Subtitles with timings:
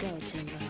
[0.00, 0.69] Go, Timbo.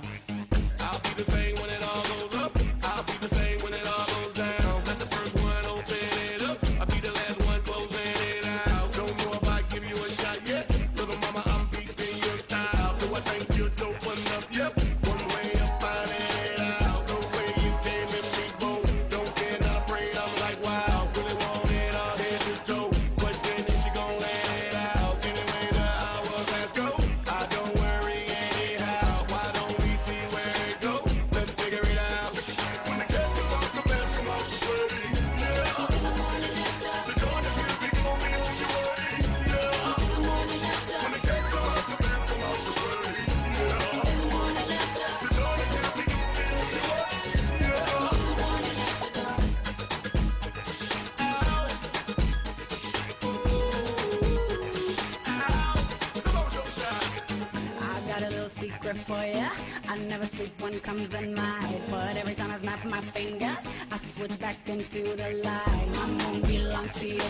[58.95, 59.49] for ya.
[59.89, 63.59] I never sleep when comes the night, but every time I snap my fingers,
[63.91, 65.89] I switch back into the light.
[65.95, 67.21] My moon belongs to you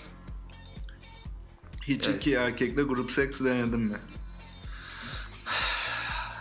[1.82, 2.18] Hiç evet.
[2.18, 3.98] iki erkekle grup seks denedin mi?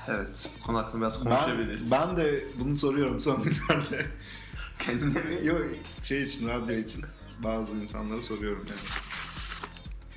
[0.09, 0.51] Evet.
[0.61, 1.91] Bu konu hakkında biraz Ben, konuşabiliriz.
[1.91, 4.07] ben de bunu soruyorum son günlerde.
[4.79, 5.47] Kendine mi?
[5.47, 5.63] Yok
[6.05, 7.05] şey için, radyo için.
[7.39, 8.81] Bazı insanlara soruyorum yani.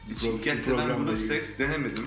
[0.09, 0.45] İlk
[0.77, 2.05] ben grup seks denemedim.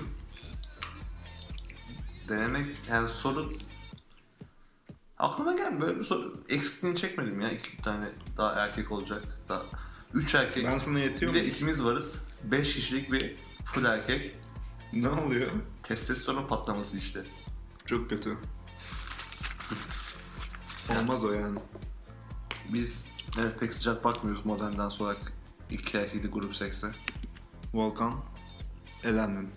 [2.29, 3.51] Denemek yani soru
[5.19, 8.05] aklıma gelmiyor böyle bir soru eksikliğini çekmedim ya iki tane
[8.37, 9.61] daha erkek olacak daha
[10.13, 11.47] üç erkek Ben sana bir yetiyor de mu?
[11.47, 13.35] ikimiz varız beş kişilik bir
[13.65, 14.35] full erkek
[14.93, 15.47] Ne oluyor?
[15.83, 17.21] testosteron patlaması işte
[17.85, 18.37] Çok kötü.
[20.99, 21.59] Olmaz o yani.
[22.73, 23.05] biz
[23.39, 25.15] evet, pek sıcak bakmıyoruz modernden sonra
[25.71, 26.91] iki erkekli grup sekse
[27.73, 28.19] Volkan
[29.03, 29.49] elendin.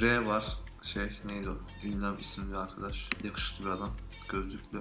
[0.00, 1.56] R var şey neydi o
[1.86, 3.90] ünlem isimli arkadaş yakışıklı bir adam
[4.28, 4.80] gözlüklü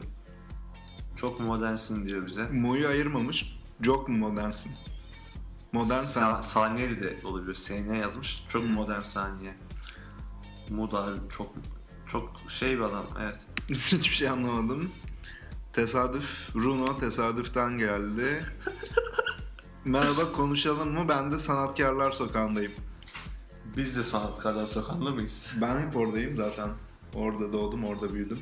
[1.20, 3.60] çok modernsin diyor bize Mu'yu ayırmamış.
[3.82, 4.72] Çok mu modernsin?
[5.72, 6.04] Modern.
[6.04, 7.54] Sa- saniye de olabilir.
[7.54, 8.44] SN yazmış.
[8.50, 9.56] Çok modern saniye.
[10.70, 11.56] Muda çok
[12.12, 13.06] çok şey bir adam.
[13.22, 13.38] Evet.
[13.70, 14.92] Hiçbir şey anlamadım.
[15.74, 18.46] Tesadüf, Runo tesadüften geldi.
[19.86, 21.06] Merhaba konuşalım mı?
[21.10, 22.72] Ben de Sanatkarlar Sokağı'ndayım.
[23.78, 25.52] Biz de sanatkarlar sokağında mıyız?
[25.62, 26.70] Ben hep oradayım zaten.
[27.14, 28.40] Orada doğdum, orada büyüdüm.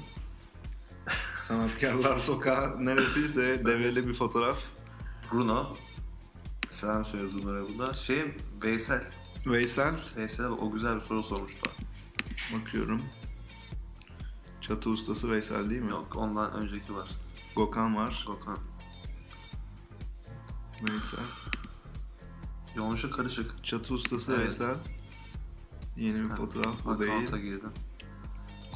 [1.41, 4.57] Sanatkarlar Sokağı neresiyse develi bir fotoğraf.
[5.31, 5.75] Bruno.
[6.69, 7.93] Selam söylüyoruz bunlara burada.
[7.93, 9.03] Şey Veysel.
[9.45, 11.71] Veysel, Veysel o güzel bir soru sormuştu.
[12.53, 13.01] bakıyorum.
[14.67, 15.89] Çatı ustası Veysel değil mi?
[15.91, 17.09] Yok ondan önceki var.
[17.57, 18.25] Gökhan var.
[18.27, 18.57] Gökhan.
[20.89, 21.25] Veysel.
[22.75, 23.63] Yoğunca karışık.
[23.63, 24.41] Çatı ustası Evet.
[24.43, 24.75] Veysel.
[25.97, 27.43] Yeni bir Ha, fotoğraf bu Account'a değil.
[27.45, 27.69] girdin.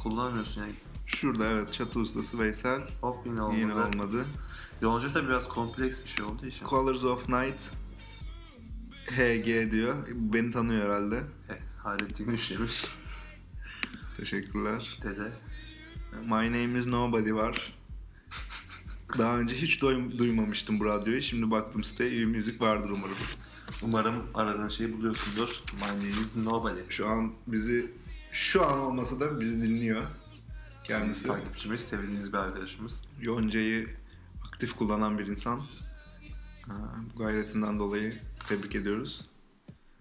[0.02, 0.72] Kullanmıyorsun yani.
[1.06, 2.80] Şurada evet çatı ustası Veysel.
[3.00, 3.60] Hop yine olmadı.
[3.60, 4.24] Yine olmadı.
[4.82, 6.66] Yoğunca da biraz kompleks bir şey olduğu için.
[6.66, 7.60] Colors of Night
[9.10, 10.06] HG diyor.
[10.08, 11.16] Beni tanıyor herhalde.
[11.48, 12.84] He, Hayrettin Güçlemiş.
[14.16, 14.98] Teşekkürler.
[15.02, 15.32] Dede.
[16.20, 17.72] My name is Nobody var.
[19.18, 21.22] Daha önce hiç duy- duymamıştım bu radyoyu.
[21.22, 23.16] Şimdi baktım siteye iyi müzik vardır umarım.
[23.82, 25.62] Umarım aradığın şeyi buluyorsundur.
[25.74, 26.80] My name is nobody.
[26.88, 27.90] Şu an bizi
[28.32, 30.02] şu an olmasa da bizi dinliyor.
[30.84, 33.04] Kendisi Takipçimiz, sevdiğiniz bir arkadaşımız.
[33.20, 33.88] Yonca'yı
[34.46, 35.58] aktif kullanan bir insan.
[36.68, 38.18] Ha, Bu gayretinden dolayı
[38.48, 39.26] tebrik ediyoruz.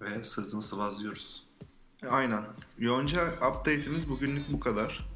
[0.01, 1.43] Ve sırtını sıvazlıyoruz.
[2.03, 2.43] E, Aynen.
[2.79, 5.10] Yonca update'imiz bugünlük bu kadar.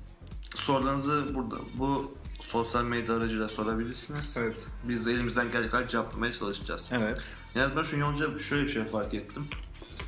[0.56, 4.38] Sorularınızı burada bu sosyal medya aracıyla sorabilirsiniz.
[4.40, 4.68] Evet.
[4.84, 6.90] Biz de elimizden geldiği kadar cevaplamaya çalışacağız.
[6.92, 7.36] Evet.
[7.56, 9.48] Yalnız ben şu Yonca şöyle bir şey fark ettim.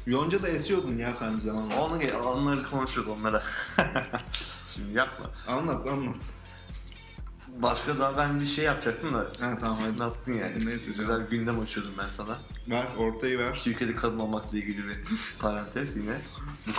[0.06, 1.78] Yonca da esiyordun ya sen bir zamanlar.
[1.78, 3.44] Onu onları konuşuruz onlara.
[4.76, 5.26] Şimdi yapma.
[5.48, 6.18] Anlat anlat.
[7.62, 9.18] Başka daha ben bir şey yapacaktım da.
[9.18, 10.00] Ha, tamam, hadi.
[10.00, 10.66] Ne yaptın yani?
[10.66, 11.00] Neyse canım.
[11.00, 12.38] Güzel bir gündem açıyordum ben sana.
[12.68, 13.62] Ver ortayı ver.
[13.64, 15.00] Türkiye'de kadın olmakla ilgili bir
[15.40, 16.22] parantez yine.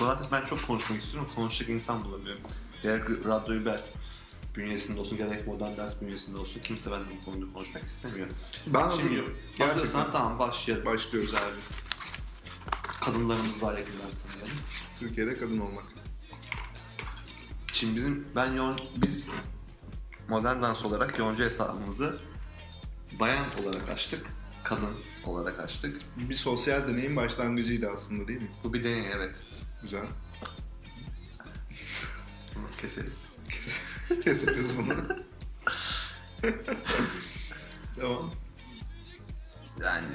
[0.01, 1.31] Bu hakkında ben çok konuşmak istiyorum.
[1.35, 2.43] Konuşacak insan bulamıyorum.
[2.83, 3.81] Gerek radyoyu ben
[4.57, 6.61] bünyesinde olsun, gerek modern ders bünyesinde olsun.
[6.65, 8.27] Kimse benden bu konuda konuşmak istemiyor.
[8.67, 9.35] Ben Şimdi hazırım.
[9.59, 10.13] Gerçekten.
[10.13, 10.87] Tamam başlayalım.
[10.87, 11.33] Başlıyoruz.
[11.33, 11.41] Bir.
[13.01, 14.59] Kadınlarımızı daha yakından tanıyalım.
[15.01, 15.85] Türkiye'de kadın olmak.
[17.73, 19.27] Şimdi bizim, ben yoğun, biz
[20.29, 22.19] modern dans olarak yoğuncu hesabımızı
[23.21, 24.27] bayan olarak açtık.
[24.65, 24.91] Kadın
[25.25, 26.01] olarak açtık.
[26.17, 28.51] Bir sosyal deneyin başlangıcıydı aslında değil mi?
[28.65, 29.37] Bu bir deney evet.
[29.83, 30.07] Güzel.
[32.81, 33.27] Keseriz.
[34.25, 34.95] Keseriz bunu.
[38.01, 38.31] tamam.
[39.83, 40.07] Yani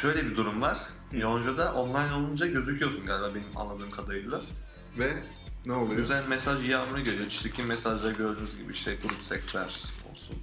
[0.00, 0.78] şöyle bir durum var.
[1.12, 4.42] Yoğuncuda online olunca gözüküyorsun galiba benim anladığım kadarıyla.
[4.98, 5.22] Ve
[5.66, 6.00] ne oluyor?
[6.00, 7.28] Güzel mesaj yağmuru geliyor.
[7.28, 10.36] Çirkin mesajlar gördüğünüz gibi işte grup seksler olsun.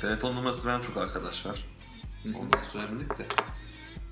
[0.00, 1.66] Telefon numarası veren çok arkadaş var.
[2.34, 3.26] Ondan söylemedik de.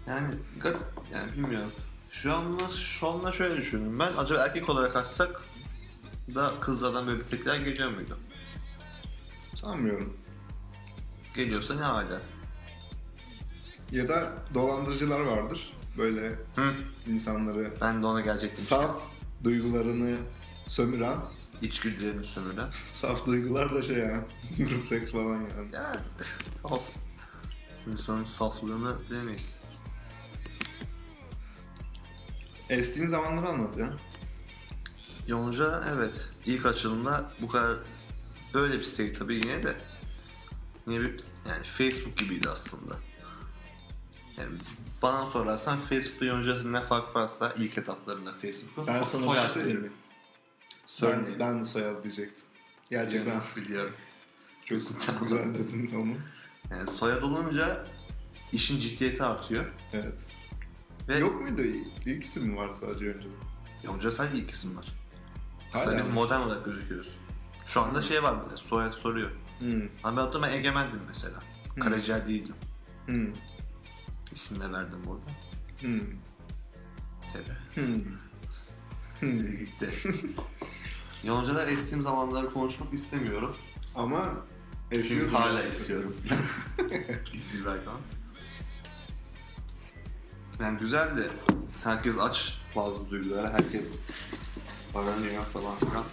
[0.07, 0.80] Yani garip
[1.12, 1.73] yani bilmiyorum.
[2.11, 4.12] Şu anla, şu anla şöyle düşünüyorum ben.
[4.16, 5.40] Acaba erkek olarak açsak
[6.35, 8.16] da kızlardan böyle bir tekrar geliyor muydu?
[9.54, 10.16] Sanmıyorum.
[11.37, 12.20] Geliyorsa ne hala?
[13.92, 15.73] Ya da dolandırıcılar vardır.
[15.99, 16.75] Böyle Hı.
[17.06, 18.64] insanları Ben de ona gelecektim.
[18.64, 19.00] saf
[19.44, 20.16] duygularını
[20.66, 21.16] sömüren,
[21.62, 22.68] İçgüdülerini sömüren.
[22.92, 24.25] saf duygular da şey ya,
[24.58, 25.68] grup seks falan yani.
[25.73, 25.97] Yani
[26.64, 27.02] olsun.
[27.92, 29.58] İnsanın saflığını bilemeyiz.
[32.70, 33.92] Estiğin zamanları anlat ya.
[35.28, 37.76] Yonca evet ilk açılımda bu kadar
[38.54, 39.76] böyle bir site tabii yine de
[40.87, 42.97] yine bir yani Facebook gibiydi aslında.
[44.38, 44.50] Yani
[45.02, 49.90] bana sorarsan Facebook'ta Yonca'sının ne fark varsa ilk etaplarında Facebook'un Ben sana soyad şey mi?
[51.02, 52.47] Ben, ben de soyad diyecektim.
[52.90, 53.94] Gerçekten biliyorum.
[55.06, 56.14] çok güzel dedin onu.
[56.70, 57.87] Yani soyad olunca
[58.52, 59.73] işin ciddiyeti artıyor.
[59.92, 60.18] Evet.
[61.08, 61.62] Ve Yok muydu?
[62.06, 63.28] İlk isim mi var sadece önce?
[63.85, 64.98] Yonca sadece ilk isim var.
[65.72, 66.14] Hala Aslında biz mı?
[66.14, 67.08] modern olarak gözüküyoruz.
[67.66, 69.30] Şu anda şey var böyle soyad soruyor.
[69.58, 69.82] Hmm.
[70.04, 71.40] Ama ben atıyorum ben egemendim mesela.
[71.80, 72.54] Karaciğer değildim.
[73.06, 73.26] Hmm.
[74.32, 75.30] İsim de verdim burada.
[75.80, 76.00] Hmm.
[77.34, 77.56] Dede.
[77.75, 78.02] Hmm.
[79.20, 79.58] Hmm.
[79.58, 79.88] Gitti.
[81.25, 83.56] Yonca'da estiğim zamanları konuşmak istemiyorum.
[83.94, 84.25] Ama
[84.90, 85.28] Çünkü esiyor.
[85.28, 86.16] hala istiyorum.
[87.54, 88.00] Bir rakam.
[90.60, 91.30] Yani güzeldi.
[91.84, 93.52] Herkes aç bazı duygulara.
[93.52, 93.98] Herkes
[94.95, 96.04] aranıyor falan filan.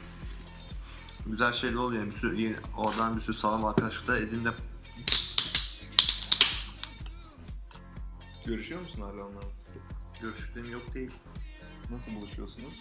[1.26, 2.06] Güzel şeyler oluyor.
[2.06, 4.54] Bir sürü, yeni- oradan bir sürü sağlam arkadaşlıklar edindim.
[8.46, 9.48] Görüşüyor musun hala onlarla?
[10.22, 11.12] Görüştüklerim yok değil.
[11.92, 12.74] Nasıl buluşuyorsunuz?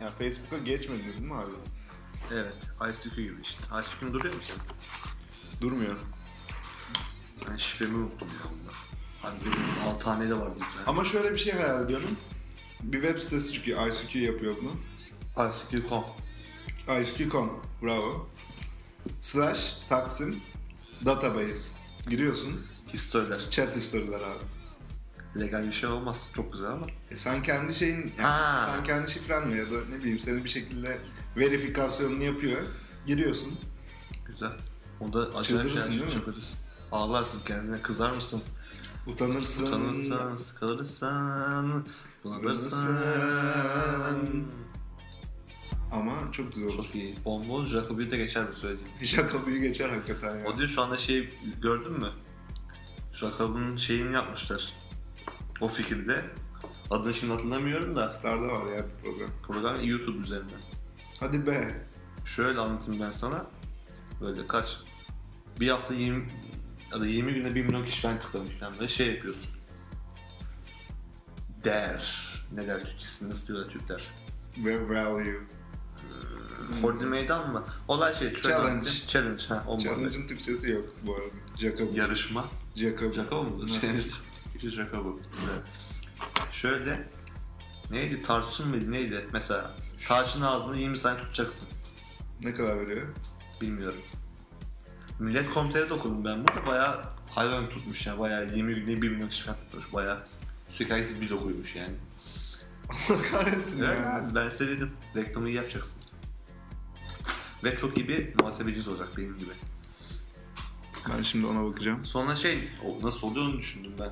[0.00, 1.50] Ya Facebook'a geçmediniz değil mi abi?
[2.32, 2.54] Evet.
[2.90, 3.58] ICQ gibi işte.
[3.80, 4.60] ICQ'un duruyor mu senin?
[5.60, 5.96] Durmuyor.
[7.50, 8.72] Ben şifremi unuttum ya bunda.
[9.22, 10.86] Hani benim 6 tane de vardı bir tane.
[10.86, 12.16] Ama şöyle bir şey hayal ediyorum.
[12.80, 13.86] Bir web sitesi çıkıyor.
[13.88, 14.70] ICQ yapıyor bunu.
[15.38, 16.04] ICQ.com
[17.00, 17.50] ICQ.com.
[17.82, 18.28] Bravo.
[19.20, 20.40] Slash Taksim
[21.06, 21.68] Database.
[22.10, 22.66] Giriyorsun.
[22.92, 23.50] Historiler.
[23.50, 25.40] Chat historiler abi.
[25.40, 26.28] Legal bir şey olmaz.
[26.34, 26.86] Çok güzel ama.
[27.10, 28.70] E sen kendi şeyin, yani Ha.
[28.74, 30.98] sen kendi şifrenle ya da ne bileyim seni bir şekilde
[31.36, 32.62] verifikasyonunu yapıyor.
[33.06, 33.58] Giriyorsun.
[34.26, 34.52] Güzel.
[35.00, 36.10] O da acayip Çıldırırsın değil mi?
[36.12, 36.58] Çıldırırsın.
[36.92, 38.42] Ağlarsın kendine kızar mısın?
[39.06, 39.66] Utanırsın.
[39.66, 41.84] Utanırsan, sıkılırsan,
[42.24, 42.88] bunalırsan.
[42.88, 44.44] Bunalırsan.
[45.92, 46.76] Ama çok güzel olur.
[46.76, 47.14] Çok iyi.
[47.24, 48.90] Bonbon Jacobi'de geçer bu söylediğim.
[49.02, 50.46] Jacob'u geçer hakikaten ya.
[50.46, 51.30] O diyor şu anda şey
[51.62, 52.10] gördün mü?
[53.12, 54.72] Jacob'un şeyini yapmışlar.
[55.60, 56.24] O fikirde.
[56.90, 58.08] Adını şimdi hatırlamıyorum da.
[58.08, 59.30] Star'da var ya bir program.
[59.42, 60.60] Program YouTube üzerinden.
[61.20, 61.86] Hadi be.
[62.24, 63.46] Şöyle anlatayım ben sana.
[64.20, 64.78] Böyle kaç?
[65.60, 66.28] Bir hafta 20
[66.92, 68.52] ya da 20 günde 1 milyon kişi falan tıklamış.
[68.60, 69.50] Yani şey yapıyorsun.
[71.64, 72.28] Der.
[72.52, 74.02] Ne der Türkçesini nasıl diyorlar Türkler?
[74.64, 75.40] Ve value.
[76.82, 77.64] Hordi meydan mı?
[77.88, 78.34] Olay şey.
[78.34, 78.70] Challenge.
[78.70, 78.98] anlatayım.
[79.08, 79.44] Challenge.
[79.48, 79.64] Ha.
[79.78, 81.26] Challenge'ın Türkçesi yok bu arada.
[81.58, 81.94] Jacob.
[81.96, 82.44] Yarışma.
[82.76, 83.14] Jacob.
[83.14, 83.66] Jacob mu?
[83.68, 84.02] Challenge.
[84.56, 85.04] İşte Jacob.
[85.16, 85.60] Güzel.
[86.52, 87.08] Şöyle.
[87.90, 88.22] Neydi?
[88.22, 88.92] Tarçın mıydı?
[88.92, 89.26] Neydi?
[89.32, 89.70] Mesela
[90.08, 91.68] tarçın ağzını 20 saniye tutacaksın.
[92.42, 93.06] Ne kadar veriyor?
[93.60, 94.00] Bilmiyorum.
[95.18, 96.66] Millet Komiteri de okudum ben burada.
[96.66, 98.18] Bayağı hayvan tutmuş yani.
[98.18, 99.92] Bayağı 20 günde 1 milyon kişi falan tutmuş.
[99.92, 100.18] Bayağı
[100.68, 101.94] sürekli bir dokuymuş yani.
[103.10, 104.16] Allah kahretsin ya.
[104.16, 104.90] abi, ben size dedim.
[105.16, 106.07] Reklamı iyi yapacaksınız.
[107.64, 109.50] Ve çok iyi bir muhasebeciniz olacak benim gibi.
[111.08, 112.04] Ben şimdi ona bakacağım.
[112.04, 114.10] Sonra şey, o nasıl oluyor onu düşündüm ben.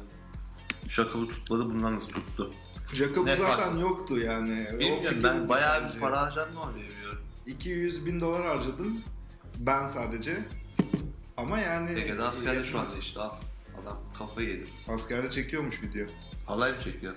[0.89, 2.53] Şakalı tutmadı, bundan nasıl tuttu?
[2.93, 3.81] Jacob Ne zaten fark?
[3.81, 4.69] yoktu yani.
[4.75, 5.95] O Bilmiyorum ben bayağı sadece.
[5.97, 7.23] bir para harcadım o diye biliyorum.
[7.47, 9.01] 200 bin dolar harcadım.
[9.59, 10.49] Ben sadece.
[11.37, 11.91] Ama yani...
[12.01, 13.03] Ege'de askerde şu anda yetmez.
[13.05, 13.31] işte al.
[13.83, 14.67] Adam kafayı yedi.
[14.89, 16.07] Askerde çekiyormuş video.
[16.47, 17.17] Halay mı çekiyor?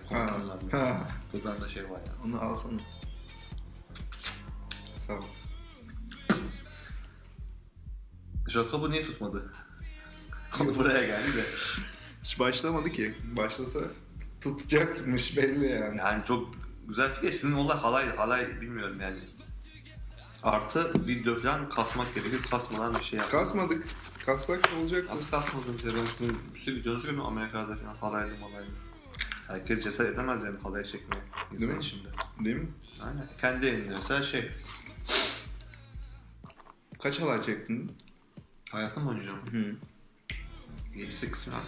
[0.71, 1.07] Ha.
[1.33, 2.13] Buradan da şey var ya.
[2.25, 2.79] Onu alsana.
[4.93, 5.21] Sağ ol.
[8.49, 9.53] Jacob'u niye tutmadı?
[10.57, 11.43] Konu buraya geldi de.
[12.23, 13.15] Hiç başlamadı ki.
[13.35, 13.79] Başlasa
[14.41, 15.97] tutacakmış belli yani.
[15.97, 16.49] Yani çok
[16.87, 17.31] güzel fikir.
[17.31, 19.17] Sizin olay halay, halay bilmiyorum yani.
[20.43, 22.43] Artı video falan kasmak gerekiyor.
[22.51, 23.31] Kasmadan bir şey yapmak.
[23.31, 23.85] Kasmadık.
[24.25, 25.13] Kassak olacaktı.
[25.15, 25.91] Nasıl kasmadınız ya?
[26.01, 28.67] Ben sizin bir sürü videonuzu gördüm Amerika'da falan halaylı malaylı.
[29.47, 31.81] Herkes cesaret edemez yani halay çekmeye Değil insan mi?
[31.83, 32.09] içinde.
[32.45, 32.67] Değil mi?
[33.01, 33.27] Aynen.
[33.41, 34.51] Kendi evinde mesela şey.
[37.03, 37.91] Kaç halay çektin?
[38.69, 39.41] Hayatım boyunca mı?
[39.51, 39.75] Hı.
[40.95, 41.63] 7-8 falan.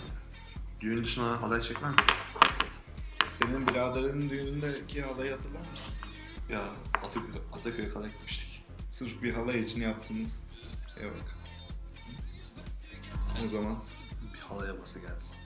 [0.81, 1.96] Düğün dışında halay çekmem.
[3.29, 5.93] Senin biraderinin düğünündeki halayı hatırlar mısın?
[6.50, 6.62] Ya
[7.03, 8.65] Ataköy, Ataköy'e kadar gitmiştik.
[8.89, 10.43] Sırf bir halay için yaptığımız
[10.96, 11.38] şeye bak.
[13.46, 13.84] O zaman
[14.34, 15.38] Bir halay havası gelsin.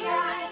[0.00, 0.47] You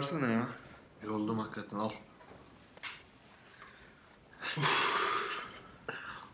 [0.00, 0.48] versene ya.
[1.04, 1.90] Yoruldum hakikaten al.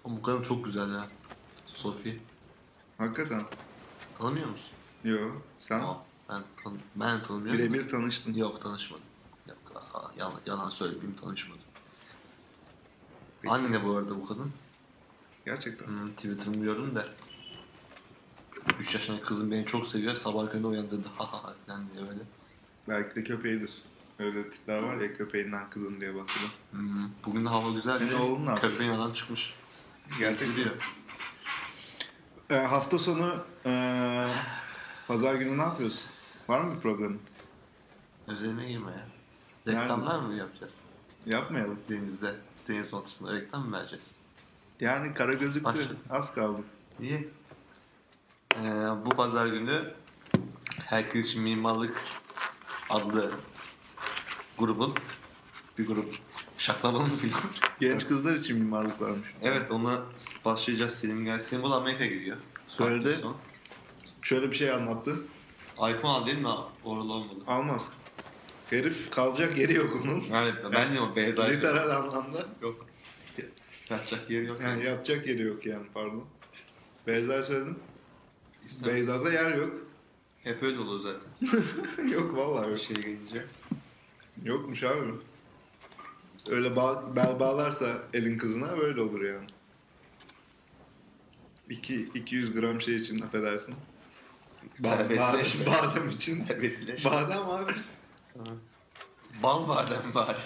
[0.05, 1.07] Ama bu kadın çok güzel ya.
[1.67, 2.19] Sophie.
[2.99, 3.43] Hakikaten.
[4.19, 4.71] Tanımıyor musun?
[5.05, 5.19] Yo
[5.59, 5.97] sen Aa,
[6.29, 7.61] ben, tan ben tanımıyorum.
[7.61, 8.35] birebir tanıştın.
[8.35, 9.05] Yok tanışmadım.
[9.49, 11.63] Yok, aha, yalan, yalan söyleyeyim tanışmadım.
[13.43, 13.55] Peki.
[13.55, 14.53] Anne bu arada bu kadın.
[15.45, 15.87] Gerçekten.
[15.87, 17.07] Hmm, Twitter'ını gördüm de.
[18.81, 20.15] 3 yaşındaki kızım beni çok seviyor.
[20.15, 21.09] Sabah köründe uyandırdı.
[21.19, 22.21] Ha ha ha falan diye böyle.
[22.89, 23.73] Belki de köpeğidir.
[24.19, 26.49] Öyle tipler var ya köpeğinden kızım diye bahseden.
[26.71, 27.99] Hmm, Bugün de hava güzel.
[27.99, 28.73] Senin oğlun ne yapıyor?
[28.73, 29.55] Köpeğin adam çıkmış.
[30.19, 30.49] Gerçekten.
[30.49, 30.95] Gidiyor.
[32.51, 34.29] Ee, hafta sonu ee,
[35.09, 36.11] pazar günü ne yapıyorsun?
[36.49, 37.21] Var mı bir programın?
[38.27, 39.07] Özelime girme ya.
[39.67, 40.81] Reklamlar mı yapacağız?
[41.27, 41.79] Yapmayalım.
[41.89, 42.35] Denizde,
[42.69, 44.11] deniz ortasında reklam mı vereceğiz?
[44.81, 45.65] Yani kara gözüktü.
[45.65, 45.95] Başla.
[46.11, 46.61] Az kaldı.
[47.01, 47.29] İyi.
[48.55, 49.93] Ee, bu pazar günü
[50.87, 52.05] Herkes için Mimarlık
[52.91, 53.31] adlı
[54.59, 54.95] grubun
[55.79, 56.15] bir grup
[56.59, 57.41] şaklamalı mı filan?
[57.81, 59.35] Genç kızlar için mimarlık varmış.
[59.43, 60.03] evet ona
[60.45, 61.41] başlayacağız Selim gel.
[61.41, 62.37] Selim bu da Amerika gidiyor.
[62.69, 63.17] Söyledi.
[64.23, 65.17] Şöyle bir şey anlattı.
[65.75, 66.49] iPhone al değil mi?
[66.85, 67.39] Oralı olmadı.
[67.47, 67.91] Almaz.
[68.71, 70.21] Herif kalacak yeri yok onun.
[70.21, 71.39] Yani ben de o beyaz.
[71.39, 72.47] Literal anlamda.
[72.63, 72.87] Yok.
[73.89, 74.61] Kaçacak yeri yok.
[74.63, 76.25] Yani yatacak yeri yok yani pardon.
[77.07, 77.79] Beyza söyledim.
[78.67, 78.95] İstemem.
[78.95, 79.86] Beyza'da yer yok.
[80.47, 81.59] Hep öyle olur zaten.
[82.09, 83.45] yok vallahi Bir şey gelince.
[84.45, 85.13] Yokmuş abi.
[86.51, 89.47] Öyle bağ, bel bağlarsa elin kızına böyle olur yani.
[91.71, 93.75] 2 200 gram şey için affedersin.
[94.81, 95.67] Ba- Terbiyesizleşme.
[95.67, 96.45] badem, badem için.
[96.45, 97.11] Terbiyesizleşme.
[97.11, 97.73] badem abi.
[99.43, 100.39] Bal badem bari.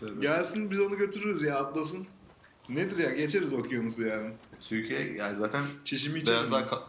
[0.20, 2.06] Gelsin biz onu götürürüz ya atlasın.
[2.68, 4.32] Nedir ya geçeriz okyanusu yani.
[4.68, 6.36] Türkiye yani zaten Çişimi içerim.
[6.38, 6.82] beyazlar ka-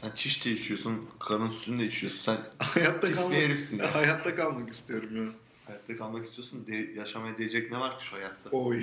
[0.00, 2.18] Sen çiş de içiyorsun, karın sütünü de içiyorsun.
[2.22, 3.94] Sen hayatta pis bir kalmak, herifsin ya.
[3.94, 5.32] hayatta kalmak istiyorum ya.
[5.66, 6.66] hayatta kalmak istiyorsun.
[6.66, 8.50] De, yaşamaya değecek ne var ki şu hayatta?
[8.50, 8.82] Oy.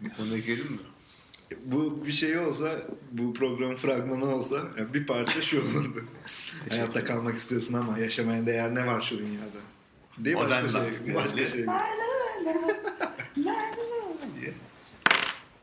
[0.00, 0.78] Bir konuya girelim mi?
[1.64, 6.04] bu bir şey olsa, bu program fragmanı olsa yani bir parça şu olurdu.
[6.68, 9.60] Hayatta kalmak istiyorsun ama yaşamaya değer ne var şu dünyada?
[10.18, 10.42] Değil mi?
[10.42, 11.14] Modern Başka şey.
[11.14, 11.66] Başka şey.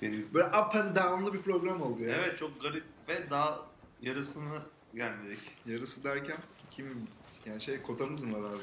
[0.02, 0.34] Deniz.
[0.34, 2.16] Böyle up and down'lı bir program oldu ya.
[2.16, 3.60] Evet çok garip ve daha
[4.02, 4.62] yarısını
[4.96, 5.40] gelmedik.
[5.66, 6.38] Yarısı derken
[6.72, 7.08] kim
[7.46, 8.60] yani şey kotamız mı var abi?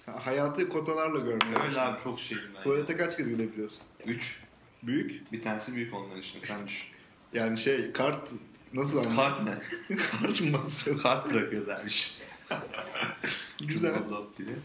[0.00, 1.92] Sen hayatı kotalarla görmeye Öyle başladın.
[1.92, 2.62] abi çok şeyim ben.
[2.62, 3.82] Tuvalete kaç kez gidebiliyorsun?
[4.06, 4.42] Üç.
[4.82, 5.32] Büyük.
[5.32, 6.40] Bir tanesi büyük onların için.
[6.40, 6.88] Sen düşün.
[7.32, 8.30] Yani şey kart
[8.74, 9.16] nasıl anladın?
[9.16, 9.96] Kart ne?
[9.96, 11.02] kart mı basıyorsun?
[11.02, 11.88] Kart bırakıyoruz abi.
[13.66, 13.94] Güzel.
[14.02, 14.56] Kızıl diye.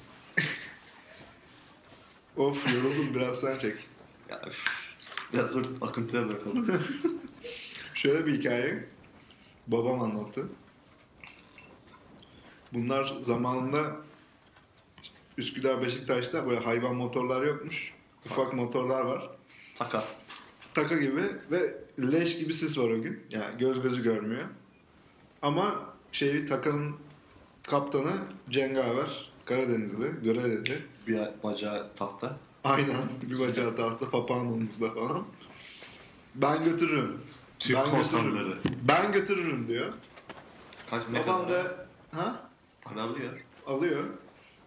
[2.38, 3.76] Of yoruldum biraz sen çek.
[4.30, 4.42] Ya.
[5.34, 6.68] Biraz dur akıntıya bırakalım.
[7.94, 8.86] Şöyle bir hikaye.
[9.68, 10.50] Babam anlattı.
[12.74, 13.96] Bunlar zamanında
[15.38, 17.94] Üsküdar Beşiktaş'ta böyle hayvan motorlar yokmuş.
[18.26, 19.30] Ufak motorlar var.
[19.76, 20.04] Taka.
[20.74, 21.76] Taka gibi ve
[22.12, 23.24] leş gibi sis var o gün.
[23.32, 24.44] Yani göz gözü görmüyor.
[25.42, 26.96] Ama şeyi takanın
[27.64, 28.14] kaptanı
[28.50, 30.84] Cengaver Karadenizli, Göreleli.
[31.08, 32.38] Bir bacağı tahta.
[32.64, 35.24] Aynen bir bacağı tahta papağan omuzda falan.
[36.36, 37.22] Ben götürürüm.
[37.60, 38.30] Türk ben korsanları.
[38.34, 38.60] götürürüm.
[38.88, 39.94] Ben götürürüm diyor.
[40.90, 41.66] Kaç ne Babam kadar?
[41.66, 42.50] da ha
[42.82, 43.34] Para alıyor.
[43.68, 44.04] alıyor.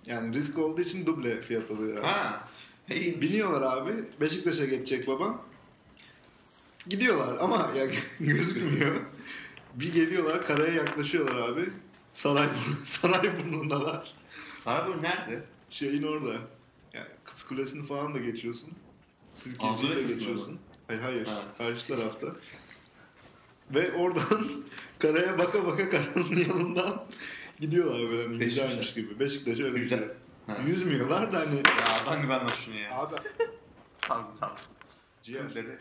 [0.07, 1.97] Yani risk olduğu için duble fiyat alıyor.
[1.97, 2.07] abi.
[2.07, 2.49] Ha.
[2.91, 3.23] İyi.
[3.23, 3.93] Biniyorlar abi.
[4.21, 5.43] Beşiktaş'a geçecek babam.
[6.89, 7.87] Gidiyorlar ama ya
[8.21, 8.97] gözükmüyor.
[9.75, 11.71] Bir geliyorlar karaya yaklaşıyorlar abi.
[12.13, 12.49] Saray
[12.87, 14.15] Sarayburnu'ndalar.
[14.59, 15.43] Sarayburnu nerede?
[15.69, 16.33] Şeyin orada.
[16.93, 18.71] Yani Kız Kulesi'ni falan da geçiyorsun.
[19.63, 20.53] Yakasında geçiyorsun.
[20.55, 20.59] mı?
[20.87, 21.27] Hayır hayır.
[21.27, 21.43] Ha.
[21.59, 22.27] Karşı tarafta.
[23.75, 24.45] Ve oradan
[24.99, 27.07] karaya baka baka karanın yanından
[27.61, 29.21] gidiyorlar böyle hani güzelmiş gibi.
[29.21, 29.99] Beşiktaş'a öyle Güzel.
[29.99, 30.17] gidiyor.
[30.47, 30.57] Ha.
[30.67, 32.95] Yüzmüyorlar da hani Ya hangi ben şunu ya?
[32.99, 33.15] abi
[34.01, 34.57] Tamam tamam.
[35.23, 35.79] ciğer Dedi.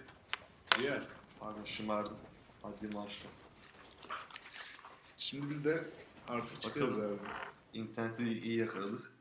[0.77, 1.01] ciğer.
[1.39, 2.17] Pardon şımardım.
[2.61, 3.31] Haddimi aştım.
[5.17, 5.83] Şimdi biz de
[6.27, 7.01] artık Bakalım.
[7.01, 7.15] abi.
[7.79, 9.11] İnternette iyi yakaladık.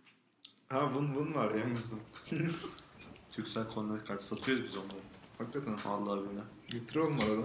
[0.69, 1.65] Ha bun bun var ya.
[3.33, 4.99] Türksel konuları kaç satıyoruz biz onları.
[5.39, 5.77] Hakikaten.
[5.93, 6.45] Vallahi billahi.
[6.69, 7.43] Getir oğlum arada.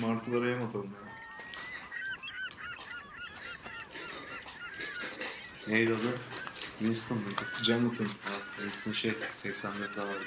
[0.00, 1.14] Martılara yem atalım ya.
[5.68, 6.18] Neydi adı?
[6.78, 7.42] Winston mıydı?
[7.62, 8.04] Jonathan.
[8.04, 10.24] Ha, Winston şey 84'de vardı.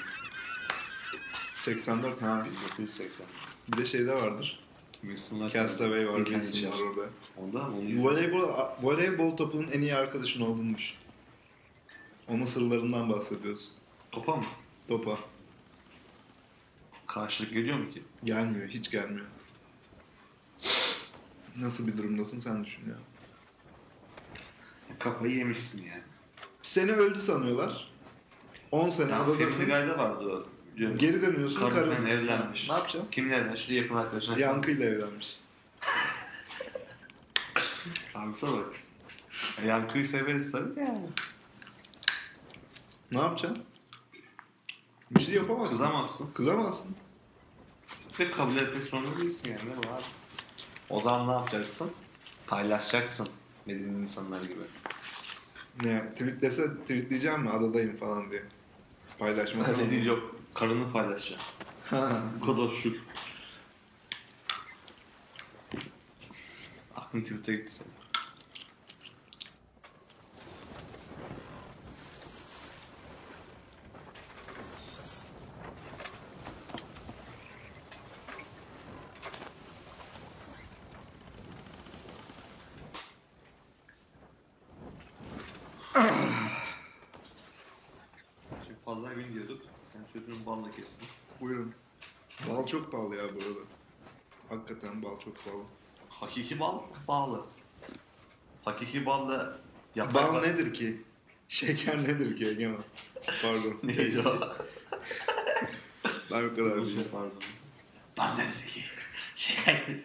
[1.56, 2.46] 84 ha.
[2.78, 3.26] 1980.
[3.68, 4.60] Bir de şeyde vardır.
[5.00, 6.24] Winston'lar Castaway var.
[6.24, 6.78] Winston var.
[6.78, 7.10] orada.
[7.36, 8.04] Onda onu izledim.
[8.04, 8.48] Voleybol,
[8.82, 10.94] voleybol topunun en iyi arkadaşın olduğunmuş.
[12.28, 13.68] Onun sırlarından bahsediyoruz.
[14.12, 14.44] Topa mı?
[14.88, 15.18] Topa.
[17.06, 18.02] Karşılık geliyor mu ki?
[18.24, 19.26] Gelmiyor, hiç gelmiyor.
[21.56, 22.94] Nasıl bir durumdasın sen düşün ya.
[24.98, 26.02] Kafayı yemişsin yani.
[26.62, 27.90] Seni öldü sanıyorlar.
[28.70, 29.64] 10 sene Ya Family adadasın.
[29.64, 30.46] Guy'da vardı o.
[30.96, 32.06] Geri dönüyorsun Karın karın.
[32.06, 32.68] evlenmiş.
[32.68, 33.10] Ne yapacaksın?
[33.10, 33.66] Kimle evlenmiş?
[33.66, 34.38] Şu yakın arkadaşına.
[34.38, 35.36] Yankıyla evlenmiş.
[38.12, 38.66] Kanksa bak.
[39.66, 41.06] Yankıyı severiz tabii yani.
[43.12, 43.64] Ne yapacaksın?
[45.10, 45.72] Bir şey yapamazsın.
[45.76, 46.30] Kızamazsın.
[46.34, 46.96] Kızamazsın.
[48.20, 49.60] Ve kabul etmek zorunda değilsin yani.
[49.70, 50.04] Ne var?
[50.90, 51.90] O zaman ne yapacaksın?
[52.46, 53.28] Paylaşacaksın.
[53.66, 54.60] Medeni insanlar gibi.
[55.82, 56.10] Ne?
[56.12, 58.42] Tweetlese tweetleyeceğim mi adadayım falan diye.
[59.18, 59.66] Paylaşma.
[59.66, 60.36] Öyle değil yok.
[60.54, 61.48] Karını paylaşacaksın.
[61.90, 62.22] Ha.
[62.40, 62.96] Bu kadar şu.
[66.96, 67.98] Aklın tweet'e gitti senin.
[88.64, 89.62] Şimdi pazar günü diyorduk.
[89.92, 91.08] Sen çocuğun balla kestin.
[91.40, 91.74] Buyurun.
[92.48, 93.60] Bal çok pahalı ya bu arada.
[94.48, 95.62] Hakikaten bal çok pahalı.
[96.08, 97.46] Hakiki bal bağlı.
[98.64, 99.58] Hakiki balla
[99.94, 101.02] yaprak Bal nedir ki?
[101.48, 102.78] Şeker nedir ki Egemen?
[103.42, 103.78] Pardon.
[103.82, 104.56] Neydi o?
[106.30, 107.08] Ben o kadar değilim.
[107.12, 107.32] pardon.
[108.18, 108.82] Bal nedir ki?
[109.36, 110.04] Şey.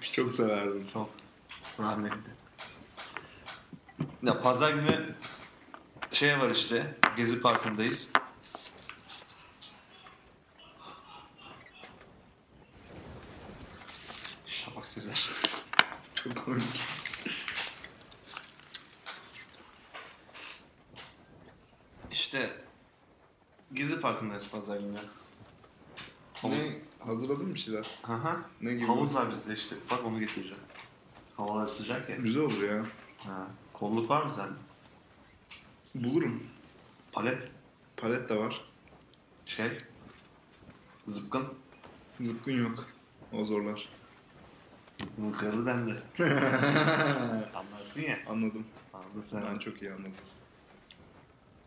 [0.12, 0.86] Çok severdim.
[0.92, 1.10] Çok
[1.80, 2.30] rahmetli.
[4.22, 5.14] Ya pazar günü
[6.10, 6.94] şey var işte.
[7.16, 8.12] Gezi Parkı'ndayız.
[14.98, 15.30] Sezer.
[16.14, 16.62] Çok komik.
[22.10, 22.56] İşte
[23.72, 24.98] Gezi Parkı'ndayız pazar günü.
[26.34, 26.56] Havuz.
[26.56, 26.78] Ne?
[26.98, 27.86] Hazırladın mı bir şeyler?
[28.04, 28.36] Aha.
[28.60, 28.86] Ne gibi?
[28.86, 29.76] Havuz var bizde işte.
[29.90, 30.62] Bak onu getireceğim.
[31.36, 32.16] Havalar sıcak ya.
[32.16, 32.86] Güzel olur ya.
[33.18, 33.46] Ha.
[33.72, 34.58] Kolluk var mı sende?
[35.94, 36.42] Bulurum.
[37.12, 37.50] Palet.
[37.96, 38.64] Palet de var.
[39.46, 39.78] Şey.
[41.06, 41.54] Zıpkın.
[42.20, 42.86] Zıpkın yok.
[43.32, 43.88] O zorlar.
[44.98, 45.92] Zıpkın kralı bende.
[47.54, 48.18] Anlarsın ya.
[48.28, 48.66] Anladım.
[48.94, 49.42] Anladın sen.
[49.52, 50.12] Ben çok iyi anladım.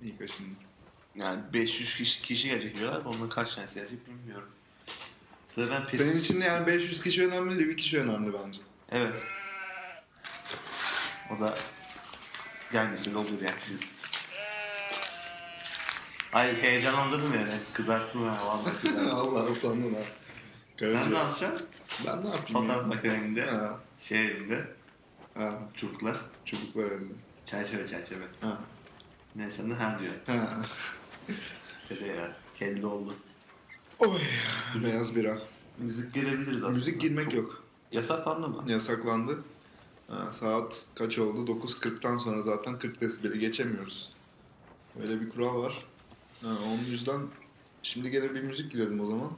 [0.01, 0.55] İyi kaşındım.
[1.15, 3.05] Yani 500 kişi, kişi gelecek diyorlar.
[3.05, 4.49] Onların kaç tanesi gelecek bilmiyorum.
[5.55, 5.99] Tabii ben pes...
[5.99, 8.59] Senin için de yani 500 kişi önemli değil, bir kişi önemli bence.
[8.91, 9.23] Evet.
[11.35, 11.57] O da
[12.71, 13.79] gelmesi de olur yani.
[16.33, 17.53] Ay heyecanlandırdım yani.
[17.73, 19.09] Kızarttım ha vallahi kızarttım.
[19.15, 20.01] Allah utandın ha.
[20.79, 21.67] Sen ne yapacaksın?
[22.07, 23.05] Ben ne yapayım Fotoğraf
[23.37, 23.53] ya?
[23.53, 23.79] Ha.
[23.99, 24.67] şey elimde,
[25.33, 25.59] Ha.
[25.75, 27.03] çubuklar, Çubuklar elde.
[27.45, 28.25] çerçeve çerçeve.
[28.41, 28.57] Ha.
[29.35, 30.13] Neyse ne ha diyor.
[30.27, 30.61] Ha.
[31.89, 33.13] Dede ya, kelle oldu.
[33.99, 34.19] Oy.
[34.83, 35.37] Beyaz bira.
[35.77, 36.77] Müzik girebiliriz aslında.
[36.77, 37.63] Müzik girmek Çok- yok.
[37.91, 38.63] Yasaklandı mı?
[38.71, 39.43] Yasaklandı.
[40.07, 41.51] Ha, saat kaç oldu?
[41.51, 44.13] 9.40'tan sonra zaten 40 desibeli geçemiyoruz.
[45.03, 45.85] Öyle bir kural var.
[46.43, 47.21] Ha, onun yüzden
[47.83, 49.31] şimdi gene bir müzik girelim o zaman.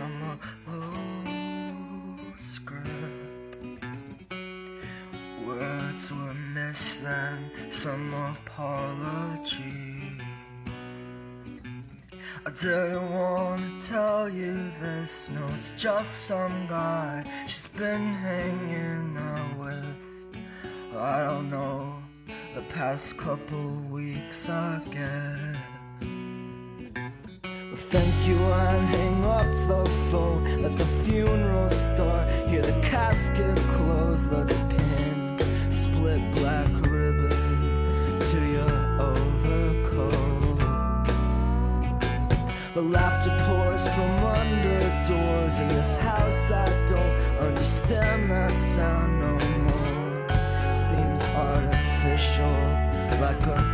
[0.00, 0.70] From a
[1.20, 2.86] loose grip.
[5.46, 10.16] Words were missed, then some apology.
[12.46, 15.28] I didn't want to tell you this.
[15.34, 19.84] No, it's just some guy she's been hanging out with.
[20.96, 22.02] I don't know,
[22.54, 25.56] the past couple weeks, I guess.
[27.44, 29.09] Well, thank you and hang
[29.70, 32.28] Let the funeral start.
[32.48, 34.26] Hear the casket close.
[34.26, 35.38] Let's pin
[35.70, 40.58] split black ribbon to your overcoat.
[42.74, 46.50] But laughter pours from under doors in this house.
[46.50, 49.32] I don't understand that sound no
[49.66, 50.72] more.
[50.72, 52.58] Seems artificial,
[53.20, 53.69] like a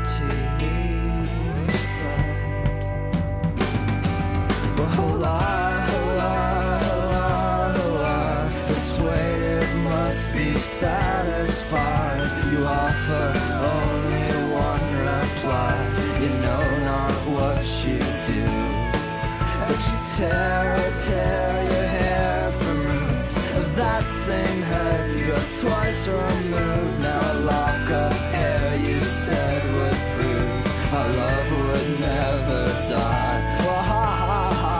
[20.17, 27.01] tear, oh, tear your hair from roots of that same head you're twice removed.
[27.03, 33.41] Now a lock of hair you said would prove our love would never die.
[33.61, 34.77] Well, ha ha ha.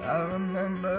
[0.00, 0.98] I remember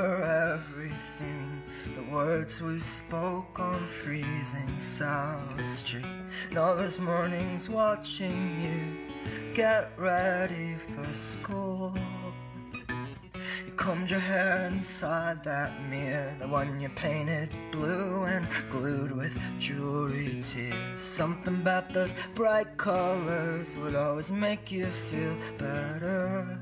[0.51, 1.47] everything,
[1.95, 6.05] the words we spoke on freezing South Street,
[6.49, 9.05] and all those mornings watching you
[9.55, 11.93] get ready for school.
[13.65, 19.37] You combed your hair inside that mirror, the one you painted blue and glued with
[19.59, 21.01] jewelry tears.
[21.01, 26.59] Something about those bright colors would always make you feel better.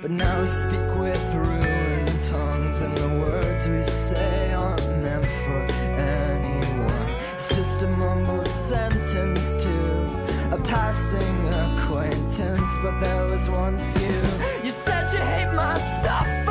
[0.00, 5.62] But now we speak with ruined tongues, and the words we say aren't meant for
[5.98, 7.06] anyone.
[7.34, 8.97] It's just a mumbled sentence
[10.88, 12.78] passing acquaintance.
[12.82, 14.14] But there was once you.
[14.64, 16.47] You said you hate my suffering,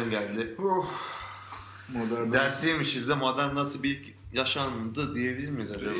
[0.00, 0.62] içimizden geldi.
[0.62, 1.20] Of.
[1.88, 5.94] Modern Dertliymişiz de modern nasıl bir yaşandı diyebilir miyiz acaba?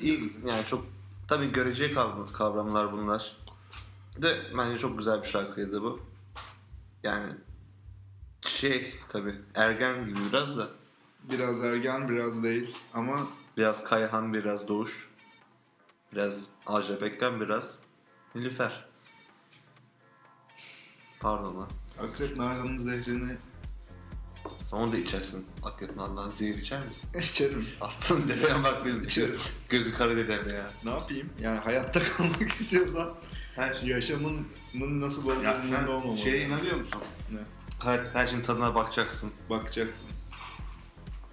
[0.00, 0.86] İyi, yani çok
[1.28, 3.36] tabii görece kavram- kavramlar bunlar.
[4.22, 6.00] De bence çok güzel bir şarkıydı bu.
[7.02, 7.32] Yani
[8.46, 10.68] şey tabii ergen gibi biraz da
[11.30, 13.20] Biraz ergen biraz değil ama
[13.56, 15.08] biraz Kayhan biraz Doğuş
[16.12, 17.80] biraz Ajda Pekkan biraz
[18.34, 18.84] Nilüfer.
[21.20, 21.68] Pardon lan.
[21.98, 23.36] Akrep nardanın zehrini
[24.72, 25.46] onu da içersin.
[25.62, 27.08] Hakikaten Allah'ın zehir içer misin?
[27.20, 27.66] içerim.
[27.80, 29.38] Aslanın dedem bak benim İçerim.
[29.68, 30.70] Gözü kara dedem ya.
[30.84, 31.28] Ne yapayım?
[31.40, 33.14] Yani hayatta kalmak istiyorsan
[33.56, 33.88] Her şey.
[33.88, 36.18] yaşamının nasıl Ya olduğunun sen olmamalı.
[36.18, 37.02] şeye inanıyor musun?
[37.32, 37.38] Ne?
[37.84, 39.32] Her, her şeyin tadına bakacaksın.
[39.50, 40.06] Bakacaksın.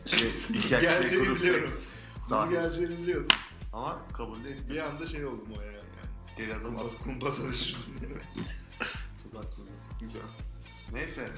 [0.05, 1.71] Şey, iki erkek grup biliyorum.
[2.29, 3.31] Bunu geleceğini biliyordum.
[3.73, 4.69] Ama kabul değil.
[4.69, 5.71] Bir anda şey oldum o ya.
[5.71, 5.81] Yani.
[6.37, 8.19] Geri adım kumpasa düşürdüm.
[9.23, 9.45] Tuzak.
[9.99, 10.21] Güzel.
[10.93, 11.31] Neyse.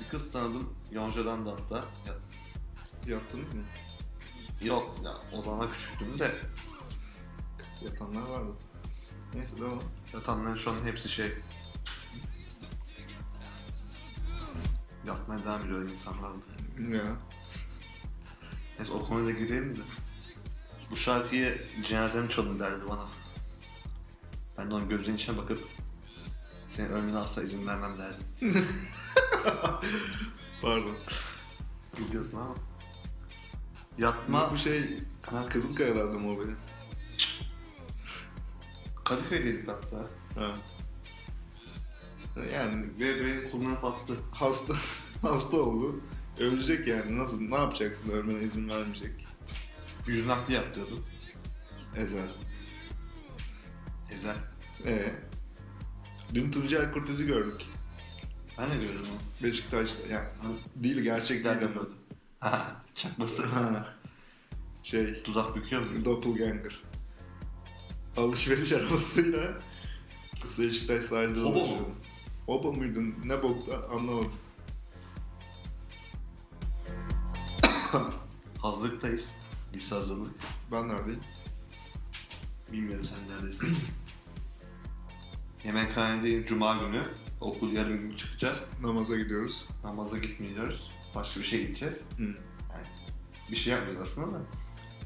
[0.00, 0.74] Bir kız tanıdım.
[0.92, 1.76] Yonca'dan da hatta.
[1.76, 2.14] Ya,
[3.06, 3.62] Yattınız mı?
[4.62, 6.34] yok ya o zaman küçüktüm de.
[7.84, 8.50] Yatanlar vardı.
[9.34, 9.80] Neyse devam.
[10.14, 11.34] Yatanların şu an hepsi şey.
[15.06, 16.30] Yatmaya devam ediyor insanlar.
[16.90, 17.16] Ya.
[18.78, 19.80] Neyse o konuya da girelim de.
[20.90, 23.08] Bu şarkıyı cenazemi çalın derdi bana.
[24.58, 25.68] Ben de onun gözünün içine bakıp
[26.70, 28.26] senin ölmene asla izin vermem derdim.
[30.62, 30.96] Pardon.
[31.98, 32.54] Gidiyorsun ama.
[33.98, 35.48] Yatma Bu şey Ha.
[35.48, 36.56] Kızılkaya'larda mı o benim?
[39.04, 40.06] Kadıköy'deydik hatta.
[40.40, 40.54] Ha.
[42.54, 44.16] Yani Ve beni kullanıp attı.
[44.32, 44.74] hasta
[45.22, 46.00] hasta oldu.
[46.40, 47.18] Ölecek yani.
[47.18, 47.40] Nasıl?
[47.40, 48.10] Ne yapacaksın?
[48.10, 49.26] Ölmene izin vermeyecek.
[50.06, 50.94] Yüz nakli yaptırdı.
[51.96, 52.28] Ezel.
[54.10, 54.36] Ezel.
[54.86, 55.12] Ee.
[56.34, 57.62] Dün Tuncel Kurtiz'i gördük.
[58.58, 59.44] Ben de gördüm onu.
[59.48, 60.08] Beşiktaş'ta.
[60.08, 60.28] Yani
[60.76, 61.86] değil gerçek değil ama.
[62.40, 63.46] Ha, çakması.
[63.46, 63.94] Ha.
[64.82, 65.24] Şey.
[65.24, 66.04] Dudak büküyor mu?
[66.04, 66.82] Doppelganger.
[68.16, 69.58] Alışveriş arabasıyla
[70.58, 71.44] Beşiktaş sahilde mu?
[71.44, 71.94] dolaşıyordu.
[72.46, 73.14] Hobo muydun?
[73.24, 74.32] Ne bokta anlamadım.
[78.58, 79.30] Hazırlıktayız.
[79.74, 80.30] Lise hazırlık.
[80.72, 81.20] Ben neredeyim?
[82.72, 83.76] Bilmiyorum sen neredesin.
[85.64, 87.02] Yemekhanedeyim Cuma günü.
[87.40, 88.68] Okul yarım gün çıkacağız.
[88.82, 89.64] Namaza gidiyoruz.
[89.84, 90.80] Namaza gitmeyeceğiz.
[91.14, 92.00] Başka bir şey gideceğiz.
[92.16, 92.22] Hı.
[92.22, 92.86] Yani
[93.50, 94.42] bir şey yapmayacağız aslında da.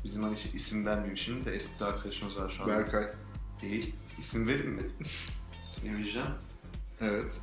[0.05, 2.69] Bizim hani şey, isim vermeyeyim şimdi de eski bir arkadaşımız var şu an.
[2.69, 3.05] Berkay.
[3.62, 3.95] Değil.
[4.19, 4.83] İsim verir mi?
[5.85, 6.29] Demeyeceğim.
[7.01, 7.40] Evet.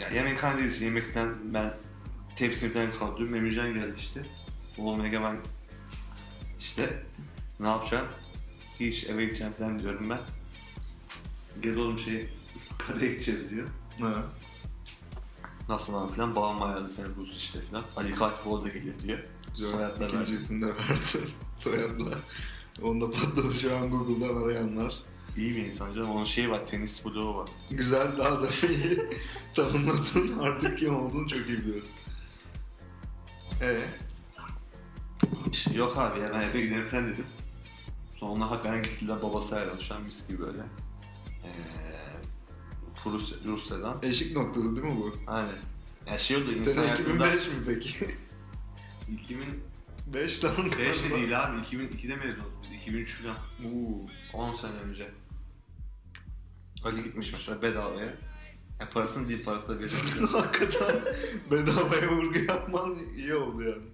[0.00, 0.80] Ya yemekhanedeyiz.
[0.82, 1.74] Yemekten ben
[2.36, 3.34] tepsimden kaldırıyorum.
[3.34, 4.22] Emircan geldi işte.
[4.78, 5.36] Oğlum Egemen
[6.58, 7.02] işte
[7.60, 8.06] ne yapacağım?
[8.80, 10.18] Hiç eve gideceğim falan diyorum ben.
[11.62, 12.28] Gel oğlum şey
[12.78, 13.68] karaya gideceğiz diyor.
[14.00, 14.14] Ha.
[15.68, 17.84] Nasıl abi falan babam ayarladı falan Rus işte falan.
[17.96, 19.18] Ali Katipoğlu da geliyor diyor.
[19.54, 20.32] Soyadlar İkinci verdi.
[20.32, 21.28] isim de verdi.
[21.58, 22.18] Soyadla.
[22.82, 24.94] Onda patladı şu an Google'dan arayanlar.
[25.36, 26.10] İyi bir insan canım.
[26.10, 27.48] Onun şeyi var, tenis bloğu var.
[27.70, 28.98] Güzel daha da iyi
[29.54, 30.38] tanımladın.
[30.38, 31.86] Artık kim olduğunu çok iyi biliyoruz.
[33.62, 33.80] Ee,
[35.74, 37.26] Yok abi ya ben eve gidelim falan dedim.
[38.16, 40.62] Sonra hakikaten gittiler babası ayrıldı şu an mis gibi böyle.
[41.44, 43.98] Ee, Rus, Rusya'dan.
[44.02, 45.16] eşik noktası değil mi bu?
[45.26, 45.58] Aynen.
[46.06, 47.26] Ya şey oldu insan Sene hayatında...
[47.26, 47.94] 2005 mi peki?
[49.12, 49.70] 2005
[50.14, 50.70] 5 lan.
[50.70, 51.56] de değil abi.
[51.60, 52.72] 2002'de mezun olduk biz.
[52.72, 53.36] 2003 falan.
[53.72, 54.06] Uuu.
[54.32, 55.10] 10 sene önce.
[56.84, 58.14] Ali gitmiş mesela bedavaya.
[58.80, 59.90] Ya parasını değil parası da verir.
[60.32, 61.00] Hakikaten
[61.50, 63.84] bedavaya vurgu yapman iyi oldu yani.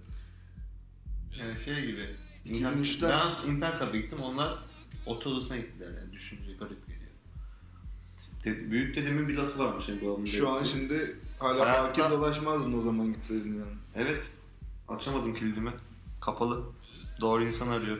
[1.39, 2.15] yani şey gibi.
[2.45, 4.59] 2003'ten Ben internet kafe gittim onlar
[5.05, 6.86] otobüsüne gittiler yani düşünce garip.
[8.45, 12.77] De, büyük dedemin bir lafı varmış şey babamın şu an şimdi hala Hayatta- bakir dolaşmazdın
[12.77, 13.77] o zaman gitseydin yani.
[13.95, 14.31] Evet.
[14.87, 15.71] Açamadım kilidimi.
[16.21, 16.63] Kapalı.
[17.21, 17.97] Doğru insan arıyor.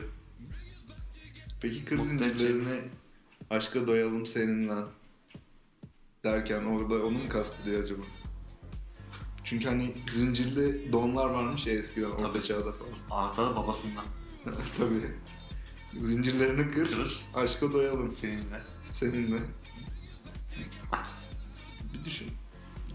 [1.60, 2.80] Peki kır Mutlu zincirlerini
[3.50, 4.74] aşka doyalım seninle
[6.24, 8.02] derken orada onu mu kastediyor acaba?
[9.44, 12.42] Çünkü hani zincirli donlar varmış ya eskiden orta Tabii.
[12.42, 12.90] çağda falan.
[13.10, 14.04] Anahtarı babasından.
[14.78, 15.12] Tabii.
[16.00, 17.20] Zincirlerini kır, Kırır.
[17.34, 18.62] aşka doyalım Seninle.
[18.90, 19.36] seninle.
[21.94, 22.28] Bir düşün.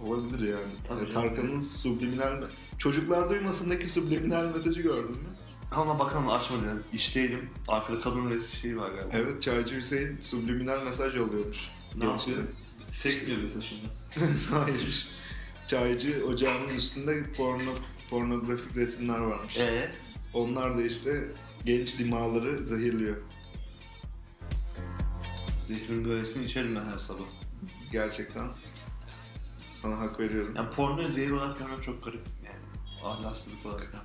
[0.06, 0.72] Olabilir yani.
[0.88, 1.28] Tabii Ya canım.
[1.36, 2.46] Tarkan'ın subliminal mi?
[2.78, 5.30] Çocuklar duymasındaki subliminal mesajı gördün mü?
[5.72, 6.80] Ama bakalım açmadı yani.
[6.94, 7.50] İşteydim.
[7.68, 9.10] Arkada kadın resmi şeyi var galiba.
[9.18, 11.58] Evet Çaycı Hüseyin subliminal mesaj yolluyormuş.
[11.98, 12.38] Ne yapıyor?
[12.92, 13.86] Seks mi yapıyorsun şimdi?
[14.52, 15.08] Hayır.
[15.68, 17.72] Çaycı ocağının üstünde porno,
[18.10, 19.58] pornografik resimler varmış.
[19.58, 19.92] Eee?
[20.34, 21.24] Onlar da işte
[21.66, 23.18] genç dimağları zehirliyor.
[25.68, 27.26] Zehrin böylesini içerim ben her sabah.
[27.94, 28.50] Gerçekten.
[29.74, 30.54] Sana hak veriyorum.
[30.56, 32.56] Yani pornoyu zehir olarak görmek çok garip yani.
[33.04, 33.96] Ahlaksızlık olarak.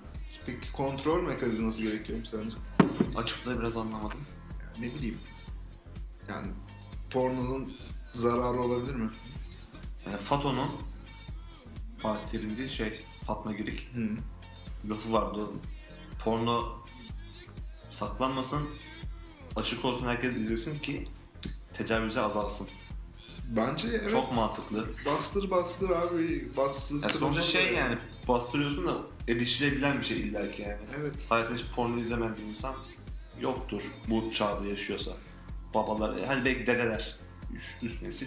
[0.46, 2.56] Peki kontrol mekanizması gerekiyor mu sence?
[3.16, 4.20] Açıklığı biraz anlamadım.
[4.60, 5.18] Yani ne bileyim.
[6.28, 6.46] Yani
[7.10, 7.76] pornonun
[8.14, 9.10] zararı olabilir mi?
[10.06, 10.68] Yani Fato'nun
[11.98, 14.08] Fatih Terim değil şey Fatma Girik Hı.
[14.90, 15.52] lafı vardı o.
[16.24, 16.78] Porno
[17.90, 18.68] saklanmasın,
[19.56, 21.08] açık olsun herkes izlesin ki
[21.74, 22.68] tecavüze azalsın.
[23.48, 24.10] Bence evet.
[24.10, 24.86] Çok mantıklı.
[25.06, 26.48] Bastır bastır abi.
[26.56, 27.02] Bassız.
[27.02, 27.96] Yani sonuçta şey yani
[28.28, 28.96] bastırıyorsun da
[29.28, 30.82] erişilebilen bir şey illaki yani.
[31.00, 31.26] Evet.
[31.28, 32.74] Hayatında hiç porno izlemeyen bir insan
[33.40, 35.10] yoktur bu çağda yaşıyorsa.
[35.74, 37.16] Babalar, hani belki dedeler,
[37.56, 38.26] üst, üst nesil.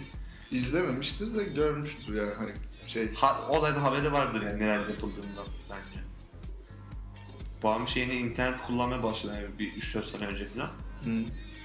[0.50, 2.52] İzlememiştir de görmüştür yani hani
[2.86, 3.14] şey.
[3.14, 6.02] Ha, olayda haberi vardır yani neler yapıldığından bence.
[7.62, 10.66] Babam şeyini internet kullanmaya başladı yani bir 3-4 sene önce falan.
[11.04, 11.24] Hı.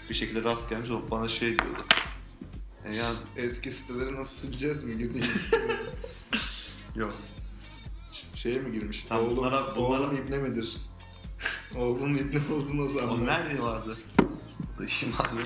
[0.10, 1.86] Bir şekilde rast gelmiş o bana şey diyordu.
[2.94, 5.78] Ya Eski siteleri nasıl sileceğiz mi girdiğimiz siteleri?
[6.96, 7.14] yok.
[8.36, 9.06] Şeye mi girmiş?
[9.10, 10.78] Sen oğlum, bunlara- bunlara- oğlum ibne midir?
[11.76, 13.26] Oğlum ibne olduğunu o O zaman.
[13.26, 13.98] nerede vardı?
[14.88, 15.42] İşim abi.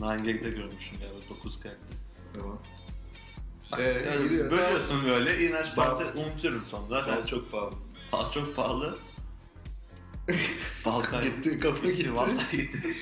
[0.00, 1.86] Gag'de görmüşüm galiba 9 kayakta.
[2.34, 2.58] Tamam.
[3.78, 4.50] Ee, yani giriyor.
[4.50, 7.00] Bölüyorsun böyle inanç parti unutuyorum sonra.
[7.02, 7.72] Zaten çok pahalı.
[8.12, 8.98] Bal çok pahalı.
[10.84, 12.14] Balkan Gitti kafa gitti.
[12.14, 12.96] Vallahi gitti.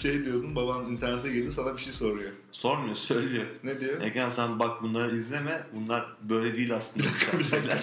[0.00, 2.30] Şey diyordun baban internete girdi sana bir şey soruyor.
[2.52, 3.46] Sormuyor, söylüyor.
[3.64, 4.00] Ne diyor?
[4.00, 5.66] Egen sen bak bunları izleme.
[5.72, 7.06] Bunlar böyle değil aslında.
[7.38, 7.80] Bir dakika.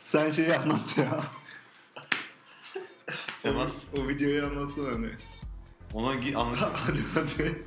[0.00, 1.24] Sen şeyi anlat ya.
[3.42, 3.84] Temas.
[3.96, 5.10] O, o videoyu anlatsana hani.
[5.92, 6.72] Ona gi- anlatayım.
[6.84, 7.62] hadi hadi.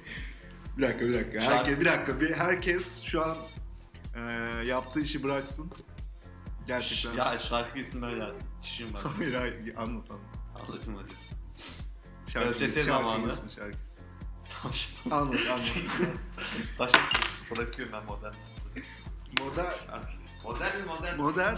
[0.77, 1.39] Bir dakika bir dakika.
[1.39, 2.21] Herkes, bir dakika.
[2.21, 3.37] Bir, herkes şu an
[4.15, 4.21] e,
[4.65, 5.71] yaptığı işi bıraksın.
[6.67, 7.13] Gerçekten.
[7.17, 8.39] ya şarkı isim öyle yani.
[8.63, 9.01] Çişim var.
[9.17, 10.25] Hayır hayır anlat anlat.
[10.55, 11.11] Anlatayım hadi.
[12.27, 13.33] Şarkı, ÖSS zamanı.
[13.55, 13.77] şarkı.
[14.61, 14.75] Tamam.
[15.23, 15.71] Anlat anlat.
[16.79, 16.99] Başka
[17.51, 18.85] bırakıyorum ben modern müziği.
[19.39, 19.73] Moda
[20.43, 21.17] Modern mi modern?
[21.17, 21.57] modern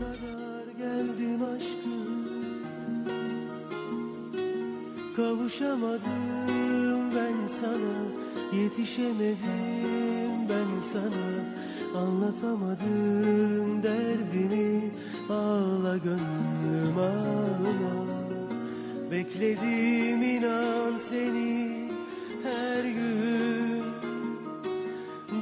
[0.00, 2.10] kadar geldim aşkım
[5.16, 7.94] Kavuşamadım ben sana
[8.62, 11.26] Yetişemedim ben sana
[12.00, 14.90] Anlatamadım derdimi
[15.30, 18.19] Ağla gönlüm ağla
[19.10, 21.88] Bekledim inan seni
[22.42, 23.84] her gün.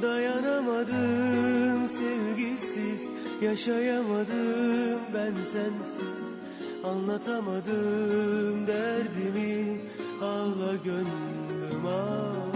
[0.01, 3.01] Dayanamadım sevgisiz
[3.41, 6.19] Yaşayamadım ben sensiz.
[6.83, 9.77] Anlatamadım derdimi
[10.21, 12.49] Ağla gönlüm ağla.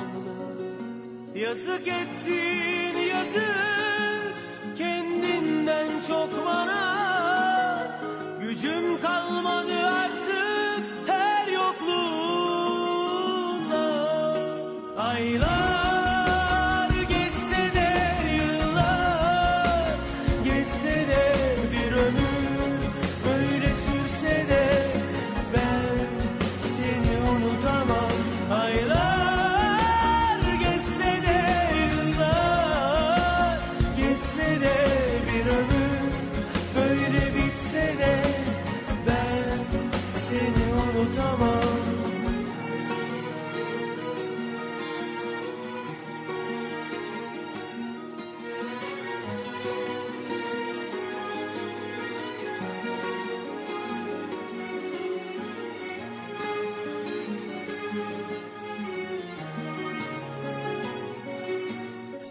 [1.35, 4.33] Yazık ettin yazık
[4.77, 7.02] Kendinden çok bana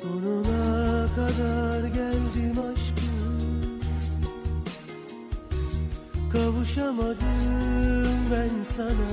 [0.03, 3.81] Sonuna kadar geldim aşkım.
[6.33, 9.11] Kavuşamadım ben sana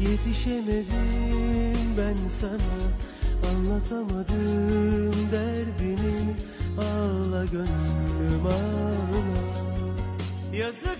[0.00, 2.74] Yetişemedim ben sana.
[3.50, 6.36] Anlatamadım derdimi
[6.78, 8.94] Ağla gönlüm ağla.
[10.52, 10.93] Yazık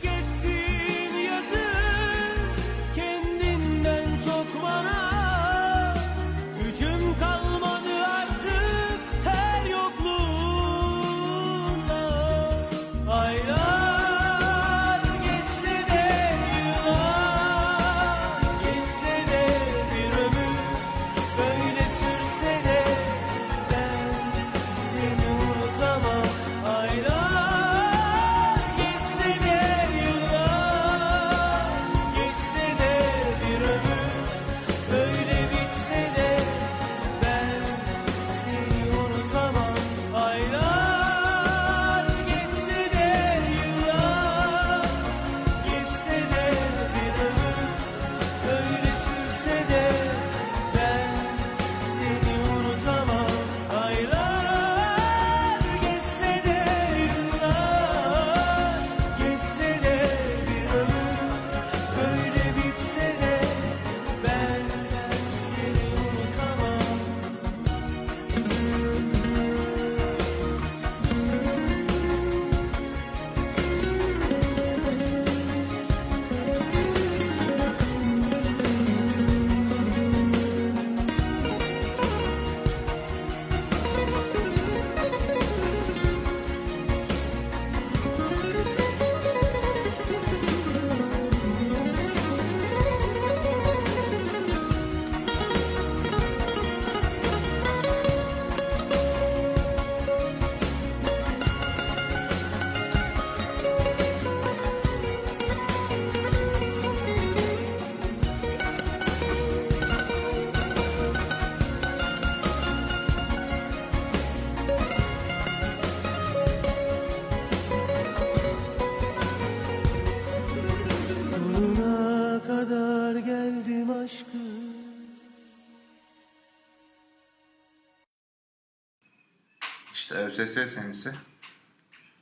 [130.38, 131.14] ÖSS senesi.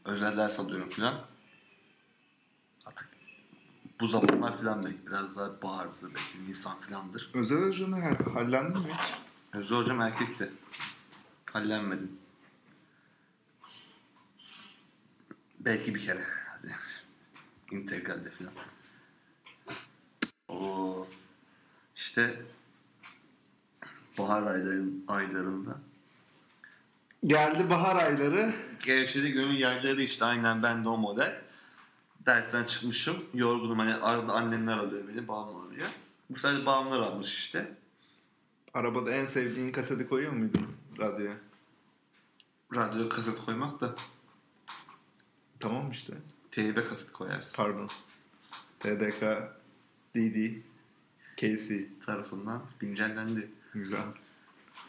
[0.04, 1.26] Özel ders alıyorum filan.
[2.86, 3.08] Artık
[4.00, 7.30] bu zamanlar filan belki biraz daha bahardır belki Nisan filandır.
[7.34, 9.14] Özel ajanı ha- hallendi mi hiç?
[9.54, 10.52] Özde hocam erkekti.
[11.52, 12.12] Hallenmedim.
[15.60, 16.24] Belki bir kere.
[16.48, 16.76] Hadi.
[17.70, 18.52] İntegralde filan.
[20.48, 21.06] O
[21.96, 22.42] işte
[24.18, 25.80] bahar ayların, aylarında
[27.26, 28.52] Geldi bahar ayları.
[28.84, 31.42] Gevşedi gönül yerleri işte aynen ben de o model.
[32.26, 33.24] Dersten çıkmışım.
[33.34, 35.28] Yorgunum hani arada annemler alıyor beni.
[35.28, 35.88] Babam arıyor.
[36.30, 37.76] Bu sefer babamlar almış işte.
[38.74, 40.66] Arabada en sevdiğin kaseti koyuyor muydun
[40.98, 41.36] radyoya?
[42.74, 43.94] Radyoya kaset koymak da
[45.60, 46.12] Tamam işte.
[46.50, 47.56] teybe kaset koyarsın.
[47.62, 47.88] Pardon.
[48.80, 49.22] TDK,
[50.16, 50.52] DD,
[51.36, 51.86] KC.
[52.06, 53.50] tarafından güncellendi.
[53.74, 54.00] Güzel.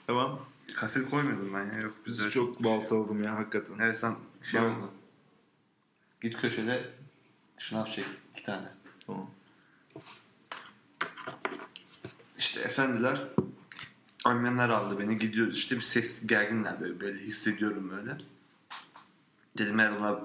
[0.08, 0.40] Tamam.
[0.76, 1.78] Kaset koymuyordum ben ya.
[1.80, 3.80] Yok bizde Biz çok baltaladım ya hakikaten.
[3.80, 4.92] Evet sen şey Ben- oldu.
[6.22, 6.90] Git köşede
[7.58, 8.06] şınav çek.
[8.34, 8.68] iki tane.
[9.08, 9.30] Tamam.
[12.38, 13.28] İşte efendiler
[14.26, 18.18] Annemler aldı beni gidiyoruz işte bir ses gerginler böyle belli hissediyorum böyle.
[19.58, 20.20] Dedim eğer onlar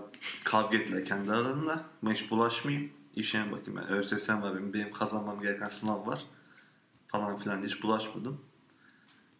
[0.44, 1.84] kavga ettiler kendi aralarında.
[2.02, 2.90] Ben hiç bulaşmayayım.
[3.16, 3.88] İşine bakayım ben.
[3.96, 4.72] ÖSS'm var benim.
[4.72, 6.26] Benim kazanmam gereken sınav var.
[7.08, 8.40] Falan filan hiç bulaşmadım.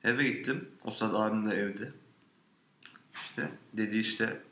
[0.05, 0.69] Eve gittim.
[0.85, 1.93] O sırada abim de evde.
[3.15, 4.43] İşte dedi işte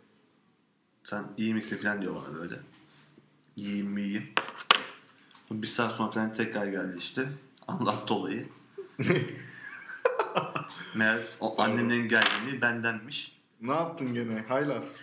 [1.05, 2.59] sen iyi misin falan diyor bana böyle.
[3.57, 4.33] İyiyim iyiyim.
[5.51, 7.29] Bir saat sonra falan tekrar geldi işte.
[7.69, 8.49] Anlattı olayı.
[10.95, 13.33] Meğer o annemlerin gerginliği bendenmiş.
[13.61, 14.45] Ne yaptın gene?
[14.49, 15.03] Haylaz.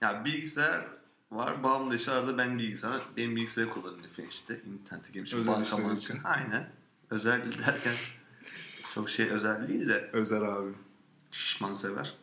[0.00, 0.86] Ya bilgisayar
[1.30, 1.62] var.
[1.62, 3.02] Babam da işte arada ben bilgisayar.
[3.16, 4.60] Benim bilgisayarı kullanıyor falan işte.
[4.66, 5.32] İnternete girmiş.
[5.34, 6.20] Özel işler için.
[6.24, 6.68] Aynen.
[7.10, 7.94] Özel derken
[8.94, 10.70] çok şey özel değil de Özer abi.
[11.30, 12.14] şişman sever.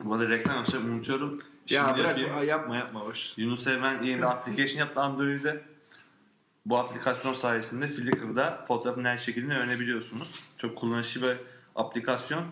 [0.00, 1.42] Bu arada reklam yapacağım unutuyorum.
[1.68, 2.48] Ya Şimdi bırak yapayım.
[2.48, 3.38] Yapma yapma boş.
[3.38, 5.62] Yunus Evren yeni application yaptı Android'de.
[6.66, 10.34] Bu aplikasyon sayesinde Flickr'da fotoğrafın her şeklini öğrenebiliyorsunuz.
[10.58, 11.36] Çok kullanışlı bir
[11.76, 12.44] aplikasyon.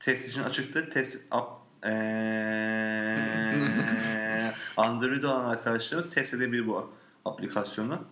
[0.00, 0.90] Test için açıktı.
[0.90, 1.90] Test ap, eee,
[4.76, 6.92] Android olan arkadaşlarımız test edebilir bu
[7.24, 8.04] aplikasyonu.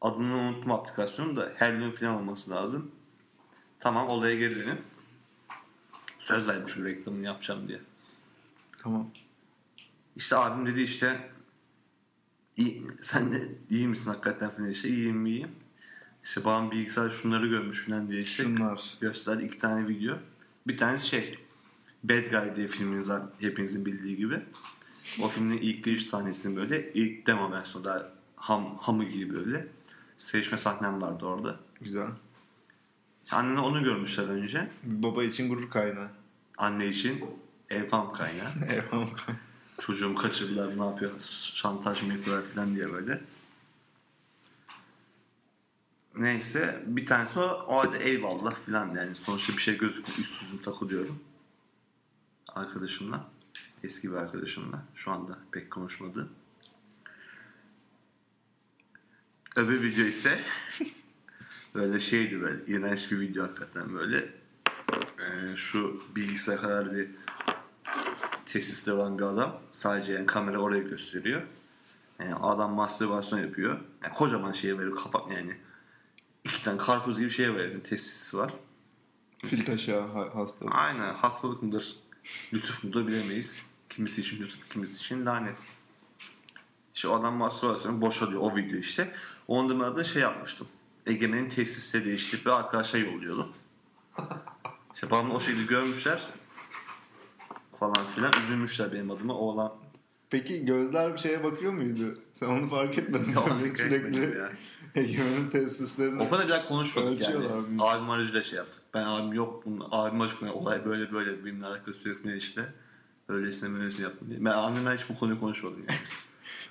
[0.00, 2.90] Adını unutma aplikasyonu da Helium falan olması lazım.
[3.80, 4.78] Tamam olaya geri dönün.
[6.18, 7.80] Söz vermiş reklamını yapacağım diye.
[8.82, 9.10] Tamam.
[10.16, 11.30] İşte abim dedi işte
[12.56, 15.50] iyi, sen de iyi misin hakikaten falan işte iyiyim iyiyim.
[16.24, 18.94] İşte babam bilgisayar şunları görmüş falan diye işte Şunlar.
[19.00, 20.16] gösterdi iki tane video.
[20.66, 21.38] Bir tanesi şey
[22.04, 24.42] Bad Guy diye filminiz var hepinizin bildiği gibi.
[25.22, 29.68] O filmin ilk giriş sahnesinin böyle ilk demo versiyonu daha ham, hamı gibi böyle.
[30.16, 31.56] Sevişme sahnem vardı orada.
[31.80, 32.08] Güzel.
[33.30, 34.70] Annene onu görmüşler önce.
[34.82, 36.08] Baba için gurur kaynağı.
[36.58, 37.24] Anne için
[37.70, 38.52] evham kaynağı.
[38.70, 39.28] Eyvallah.
[39.80, 41.10] Çocuğumu kaçırdılar ne yapıyor
[41.54, 43.22] şantaj mı yapıyorlar falan diye böyle.
[46.16, 51.20] Neyse bir tanesi o, o halde eyvallah falan yani sonuçta bir şey gözükmüyor üstsüzüm takılıyorum.
[52.54, 53.28] Arkadaşımla.
[53.84, 54.82] Eski bir arkadaşımla.
[54.94, 56.28] Şu anda pek konuşmadı.
[59.56, 60.40] Öbür video ise
[61.74, 64.28] böyle şeydi böyle iğrenç bir video hakikaten böyle.
[65.18, 67.08] Ee, şu bilgisayar kadar bir
[68.46, 69.60] tesiste olan bir adam.
[69.72, 71.42] Sadece yani kamera oraya gösteriyor.
[72.18, 73.80] Yani adam mastürbasyon yapıyor.
[74.04, 75.56] Yani kocaman şeye veriyor kapak yani.
[76.44, 77.84] İki tane karpuz gibi şeye veriyor.
[77.84, 78.54] Tesisi var.
[79.46, 80.74] Fil taşı ha- hastalık.
[80.74, 81.96] Aynen hastalık mıdır?
[82.52, 83.62] Lütuf mudur bilemeyiz.
[83.88, 85.56] Kimisi için lütuf, kimisi için lanet.
[86.96, 89.12] İşte o adam mastürbasyonu boşalıyor o video işte.
[89.48, 90.66] Onun da şey yapmıştım.
[91.06, 93.52] Egemen'in tesiste değiştirip bir arkadaşa yolluyordum.
[94.94, 96.22] İşte bana o şekilde görmüşler
[97.80, 99.34] falan filan üzülmüşler benim adıma.
[99.34, 99.72] Oğlan
[100.30, 102.18] Peki gözler bir şeye bakıyor muydu?
[102.32, 103.28] Sen onu fark etmedin.
[103.28, 103.76] Mi?
[103.76, 104.38] Sürekli.
[104.94, 106.22] Egemen'in testislerini.
[106.22, 107.48] O kadar bir daha konuşmadık yani.
[107.48, 107.82] Mı?
[107.84, 108.82] Abim aracıyla şey yaptık.
[108.94, 109.66] Ben abim yok.
[109.66, 110.54] Bunun, abim açıklıyor.
[110.54, 111.44] Olay böyle böyle.
[111.44, 112.72] Benimle alakası yok ne işte.
[113.28, 114.44] Öylesine böylesine yaptım diye.
[114.44, 115.98] Ben abimle hiç bu konuyu konuşmadım yani.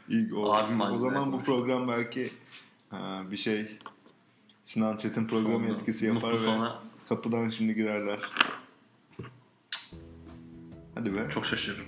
[0.09, 2.29] İyi, o, Abim o zaman bu program belki
[2.89, 3.79] ha, bir şey
[4.65, 6.79] Sinan Çetin programı Sonra, etkisi yapar mutlu ve sonra-
[7.09, 8.19] kapıdan şimdi girerler.
[10.95, 11.29] Hadi be.
[11.29, 11.85] Çok şaşırırım.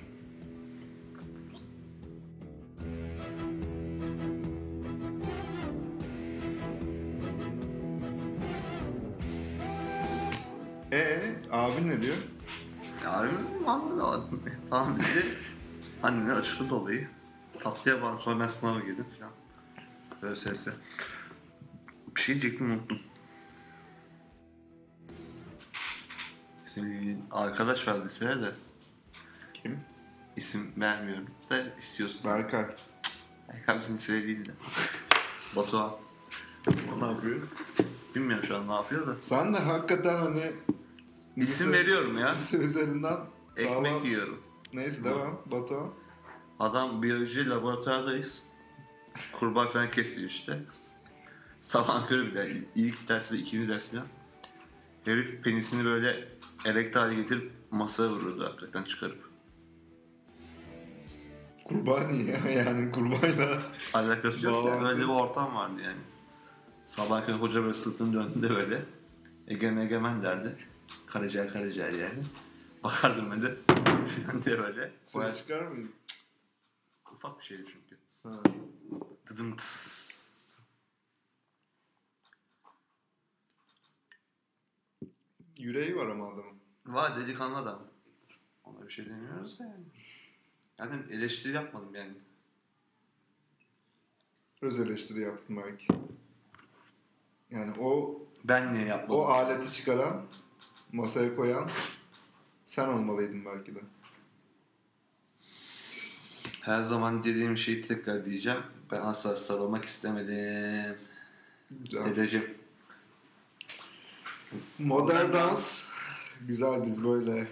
[10.91, 12.15] Ee, abin ne diyor?
[13.03, 14.23] Ya abim anladı.
[14.69, 15.25] Tamam dedi.
[16.03, 17.07] Annene açıkladı olayı.
[17.59, 18.19] Tatlıya bağlı.
[18.19, 19.31] Sonra ben sınava girdim falan.
[20.21, 20.67] ÖSS.
[22.15, 22.99] Bir şey diyecektim unuttum.
[26.65, 28.51] Bizim arkadaş vardı lisede de.
[29.53, 29.79] Kim?
[30.35, 32.21] İsim vermiyorum da istiyorsun.
[32.31, 32.65] Berkay.
[33.49, 34.53] Erkan bizim lisede değildi.
[35.55, 35.91] Batuhan.
[36.67, 37.39] O ne yapıyor?
[38.15, 39.21] Bilmiyorum şu an ne yapıyor da.
[39.21, 40.51] Sen de hakikaten hani
[41.37, 42.29] İsim lise- veriyorum ya.
[42.33, 43.17] Lise üzerinden
[43.55, 43.85] sağlam.
[43.85, 44.43] Ekmek yiyorum.
[44.73, 45.41] Neyse devam.
[45.45, 45.89] Batuhan.
[46.59, 48.43] Adam biyoloji laboratuvardayız.
[49.33, 50.59] Kurbağa falan kesiyor işte.
[51.61, 54.05] Sabah körü bir de ilk dersi de ikinci ders falan.
[55.05, 56.27] Herif penisini böyle
[56.65, 59.27] erekte hale getirip masaya vuruyordu hakikaten çıkarıp.
[61.63, 62.37] Kurbağa niye ya?
[62.51, 63.61] Yani kurbağayla
[63.93, 64.87] Alakası yok Bağlantı.
[64.87, 65.99] öyle bir ortam vardı yani.
[66.85, 68.85] Sabah körü hoca böyle sırtını döndüğünde böyle
[69.47, 70.55] egemen egemen derdi.
[71.07, 72.23] Karaciğer karaciğer yani.
[72.83, 73.55] Bakardım ben de
[74.25, 74.91] falan diye böyle.
[75.03, 75.87] Ses çıkar mıydı?
[77.17, 77.97] Ufak bir şeydi çünkü.
[78.23, 78.43] Ha.
[79.29, 80.07] Dıdım tıs.
[85.57, 86.57] Yüreği var ama adamın.
[86.85, 87.87] Var delikanlı adam.
[88.63, 89.85] Ona bir şey demiyoruz da yani.
[90.77, 92.13] Yani eleştiri yapmadım yani.
[94.61, 95.87] Öz eleştiri yaptın belki.
[97.51, 99.15] Yani o Ben niye yapmadım?
[99.15, 100.25] O aleti çıkaran,
[100.91, 101.69] masaya koyan
[102.65, 103.79] sen olmalıydın belki de.
[106.67, 108.59] Her zaman dediğim şeyi tekrar diyeceğim.
[108.91, 110.97] Ben asla star olmak istemedim.
[111.71, 112.05] Güzel.
[112.05, 112.57] Dedeciğim.
[114.79, 115.87] Modern dans
[116.47, 117.47] güzel biz böyle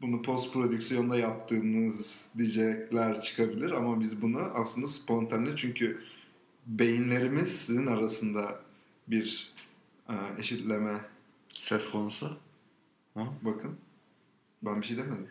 [0.00, 6.04] bunu post prodüksiyonda yaptığımız diyecekler çıkabilir ama biz bunu aslında spontane çünkü
[6.66, 8.60] beyinlerimiz sizin arasında
[9.08, 9.52] bir
[10.08, 11.00] e, eşitleme
[11.52, 12.38] Söz konusu.
[13.42, 13.76] bakın
[14.62, 15.28] ben bir şey demedim.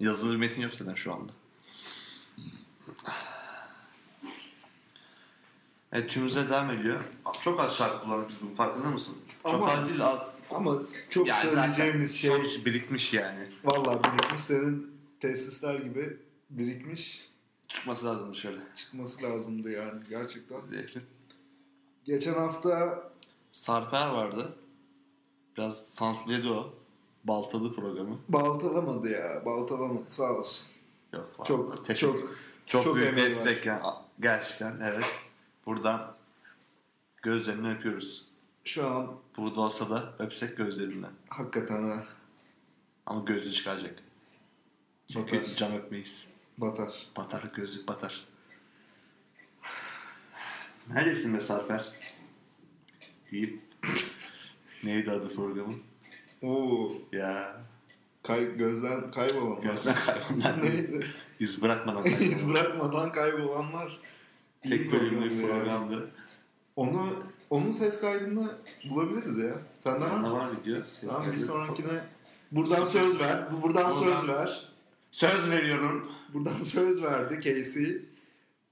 [0.00, 1.32] Yazılı bir metin yok zaten şu anda.
[5.92, 7.00] Evet tümümüze devam ediyor.
[7.40, 9.16] Çok az şarkı kullandık biz farkında mısın?
[9.42, 10.20] Çok Ama- az değil az.
[10.50, 10.78] Ama
[11.10, 13.48] çok Yani söyleyeceğimiz şey Çok birikmiş yani.
[13.64, 16.16] vallahi birikmiş senin tesisler gibi
[16.50, 17.28] birikmiş
[17.68, 18.62] Çıkması lazım dışarı.
[18.74, 20.60] çıkması lazımdı yani gerçekten.
[20.60, 21.00] Zevkli.
[22.04, 23.02] Geçen hafta
[23.52, 24.56] Sarper vardı.
[25.56, 26.74] Biraz sansürledi o.
[27.24, 28.18] Baltalı programı.
[28.28, 30.68] baltalamadı ya baltalamadı sağ olsun.
[31.12, 31.30] Yok.
[31.38, 31.48] vallahi.
[31.48, 33.16] Çok Teşekkür- çok Çok, çok büyük var.
[33.16, 33.82] destek yani.
[34.20, 35.04] Gerçekten evet.
[35.66, 36.14] Buradan
[37.22, 38.26] gözlerini öpüyoruz.
[38.64, 41.10] şu an Burada olsa da öpsek gözlerinden.
[41.28, 42.04] hakikaten ha,
[43.06, 44.02] Ama gözlüğü çıkaracak.
[45.12, 45.56] Çünkü Batar.
[45.56, 46.30] cam öpmeyiz.
[46.58, 47.06] batar.
[47.16, 48.26] Batar, gözlük batar.
[50.90, 51.84] Neredesin be Sarper?
[53.32, 53.60] Deyip
[54.84, 55.82] neydi adı programın?
[56.42, 57.56] Oo, Ya
[58.22, 59.62] kay, gözden kaybolanlar.
[59.62, 61.06] gözden kaybolan Neydi?
[61.40, 62.48] iz bırakmadan İz kaybolan.
[62.54, 63.98] bırakmadan kaybolanlar.
[64.62, 65.46] Tek programdı ya.
[65.48, 66.10] programdı.
[66.76, 67.06] Onu
[67.50, 68.54] onun ses kaydını
[68.90, 69.54] bulabiliriz ya.
[69.78, 70.32] Senden var mı?
[70.32, 70.50] var
[70.92, 72.04] ses Tamam bir sonrakine
[72.52, 73.44] buradan söz ver.
[73.52, 74.68] Bu buradan Buradan- söz ver.
[75.10, 76.12] Söz veriyorum.
[76.34, 78.02] Buradan söz verdi Casey.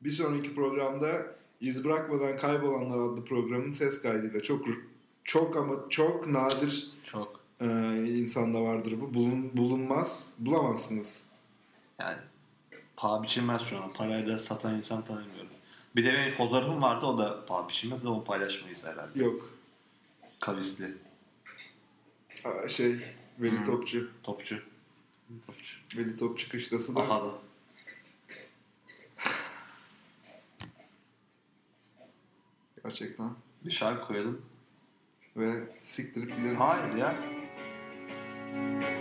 [0.01, 1.27] Bir sonraki programda
[1.61, 4.65] İz Bırakmadan Kaybolanlar adlı programın ses kaydıyla çok
[5.25, 7.38] çok ama çok nadir Çok.
[7.61, 7.67] E,
[8.07, 9.15] insanda vardır bu.
[9.15, 10.31] Bulun, bulunmaz.
[10.39, 11.25] Bulamazsınız.
[11.99, 12.19] Yani
[12.97, 13.93] paha biçilmez şu an.
[13.93, 15.49] Parayı da satan insan tanımıyorum.
[15.97, 19.25] Bir de benim fotoğrafım vardı o da paha biçilmez de onu paylaşmayız herhalde.
[19.25, 19.51] Yok.
[20.41, 20.95] Kavisli.
[22.45, 22.97] Aa, şey
[23.39, 24.11] Veli Topçu.
[24.23, 24.63] Topçu.
[25.47, 25.77] Topçu.
[25.97, 27.33] Veli Topçu kışlası da Aha da.
[32.85, 33.31] gerçekten.
[33.65, 34.43] Bir şarkı koyalım.
[35.37, 36.57] Ve siktirip gidelim.
[36.57, 37.17] Hayır ya.
[38.53, 38.98] Kendine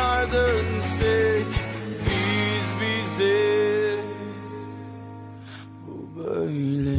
[0.00, 1.46] tekrar dönsek
[2.04, 3.98] biz bize
[5.86, 6.89] bu böyle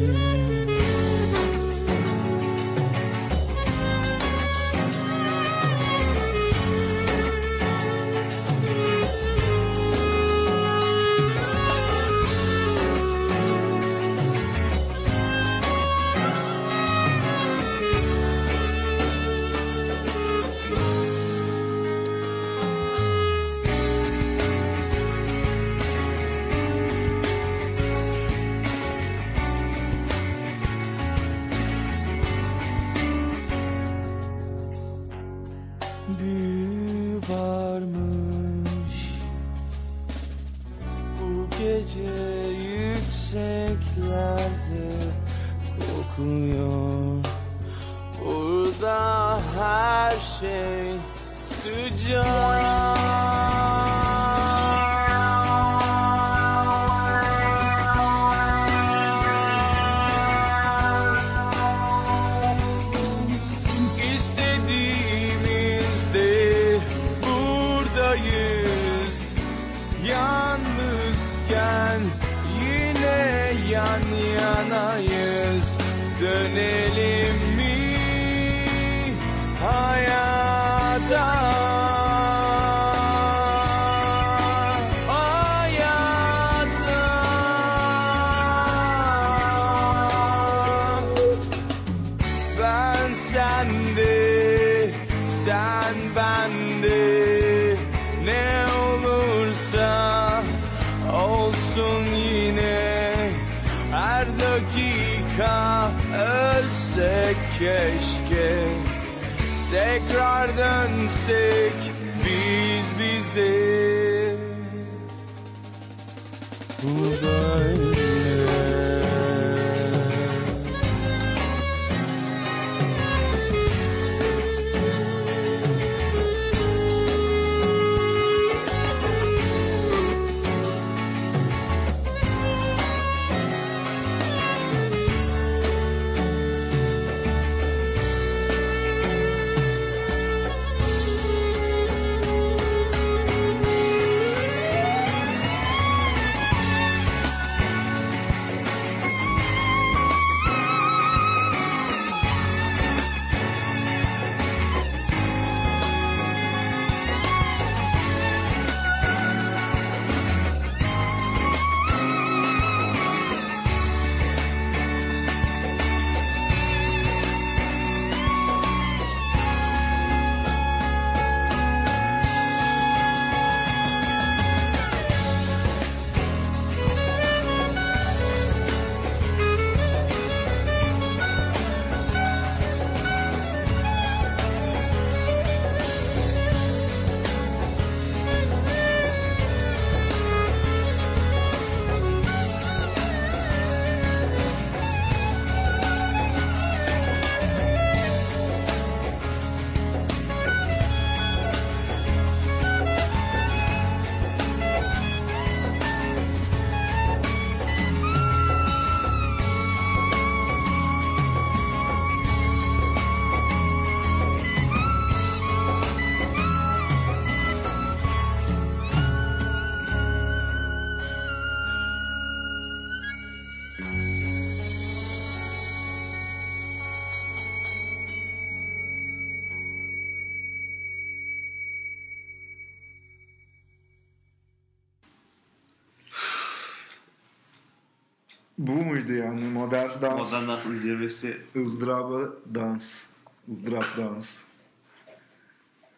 [238.61, 240.31] Bu muydu yani modern dans?
[240.33, 243.09] Modern dansın zirvesi ızdırabı dans.
[243.49, 244.43] ızdırap dans.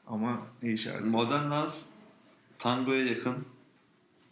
[0.07, 1.05] Ama iyi şarkı.
[1.05, 1.89] Modern dans
[2.59, 3.36] tangoya yakın.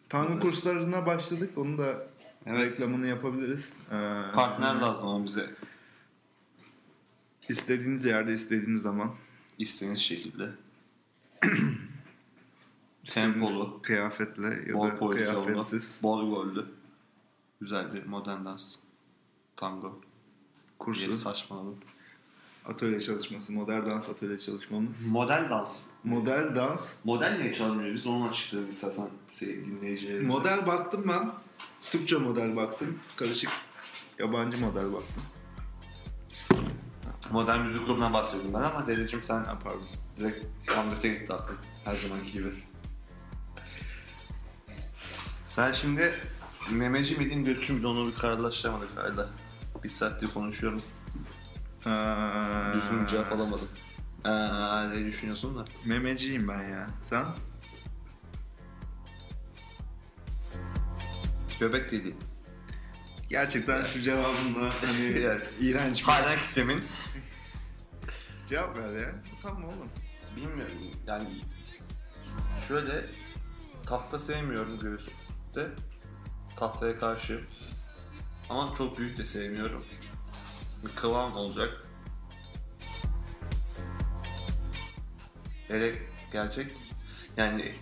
[0.09, 1.57] Tango kurslarına başladık.
[1.57, 2.07] Onu da
[2.45, 2.71] Evet.
[2.71, 3.77] reklamını yapabiliriz.
[3.87, 5.49] Ee, Partner lazım ama bize
[7.49, 9.11] İstediğiniz yerde, istediğiniz zaman.
[9.57, 10.49] istediğiniz şekilde.
[13.03, 15.99] Tempolu, Kıyafetle ya bol da kıyafetsiz.
[16.03, 16.65] bol gollü.
[17.61, 18.75] Güzel bir modern dans.
[19.55, 19.87] Tango.
[19.87, 19.99] Yeri
[20.79, 21.13] Kursu.
[21.13, 21.77] saçmaladım.
[22.65, 23.53] Atölye çalışması.
[23.53, 25.07] Modern dans atölye çalışmamız.
[25.07, 25.77] Model dans.
[26.03, 26.95] Model dans.
[27.03, 27.93] Model niye çalmıyor?
[27.93, 29.09] Biz onu açıklayalım istersen
[29.41, 30.27] dinleyicilerimize.
[30.27, 31.31] Model baktım ben.
[31.81, 32.99] Türkçe model baktım.
[33.15, 33.49] Karışık
[34.19, 35.23] yabancı model baktım.
[37.31, 39.87] Modern müzik grubundan bahsediyordum ben ama dedeciğim sen Ha, pardon.
[40.19, 41.57] direkt Hamlet'e gitti aklım.
[41.85, 42.47] Her zamanki gibi.
[45.47, 46.13] Sen şimdi
[46.69, 49.29] memeci miydin, göçü müydün onu bir kararlaştıramadık hala.
[49.83, 50.81] Bir saattir konuşuyorum.
[51.85, 53.67] Ee, Düzgün cevap alamadım.
[54.25, 54.29] Ee,
[54.89, 55.65] ne düşünüyorsun da?
[55.85, 56.87] Memeciyim ben ya.
[57.01, 57.25] Sen?
[61.59, 62.15] Göbek değil.
[63.29, 65.07] Gerçekten şu cevabınla hani
[65.59, 66.83] iğrenç bir Hala kitlemin.
[68.49, 69.15] cevap ver ya.
[69.43, 69.89] Tamam oğlum.
[70.35, 70.73] Bilmiyorum
[71.07, 71.27] yani
[72.67, 73.05] şöyle
[73.85, 75.11] tahta sevmiyorum göğüste.
[76.61, 77.41] Tahtaya karşı.
[78.49, 79.85] Ama çok büyük de sevmiyorum.
[80.85, 81.85] Bir kıvam olacak.
[85.67, 85.95] Hele
[86.33, 86.67] gerçek
[87.37, 87.73] yani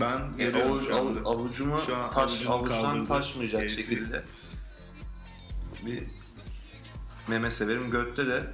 [0.00, 1.20] Ben Yani görüyorum avuç, şu anda.
[1.20, 3.76] avu- avucumu Şu an taş, avuçtan taşmayacak Neyse.
[3.82, 4.24] şekilde
[5.86, 6.04] bir
[7.28, 7.90] meme severim.
[7.90, 8.50] Götte de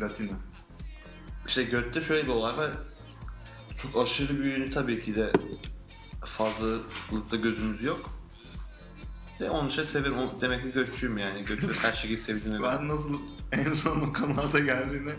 [0.00, 0.32] Latina.
[1.46, 2.70] işte götte şöyle bir olay var.
[3.82, 5.32] Çok aşırı büyüğünü tabii ki de
[6.26, 8.10] fazlalıkta gözümüz yok.
[9.40, 10.18] De onun için severim.
[10.18, 11.44] O- Demek ki götçüyüm yani.
[11.44, 12.78] Götü her şeyi sevdiğime ben.
[12.78, 13.18] Ben nasıl
[13.52, 15.12] en son o kanaata geldiğini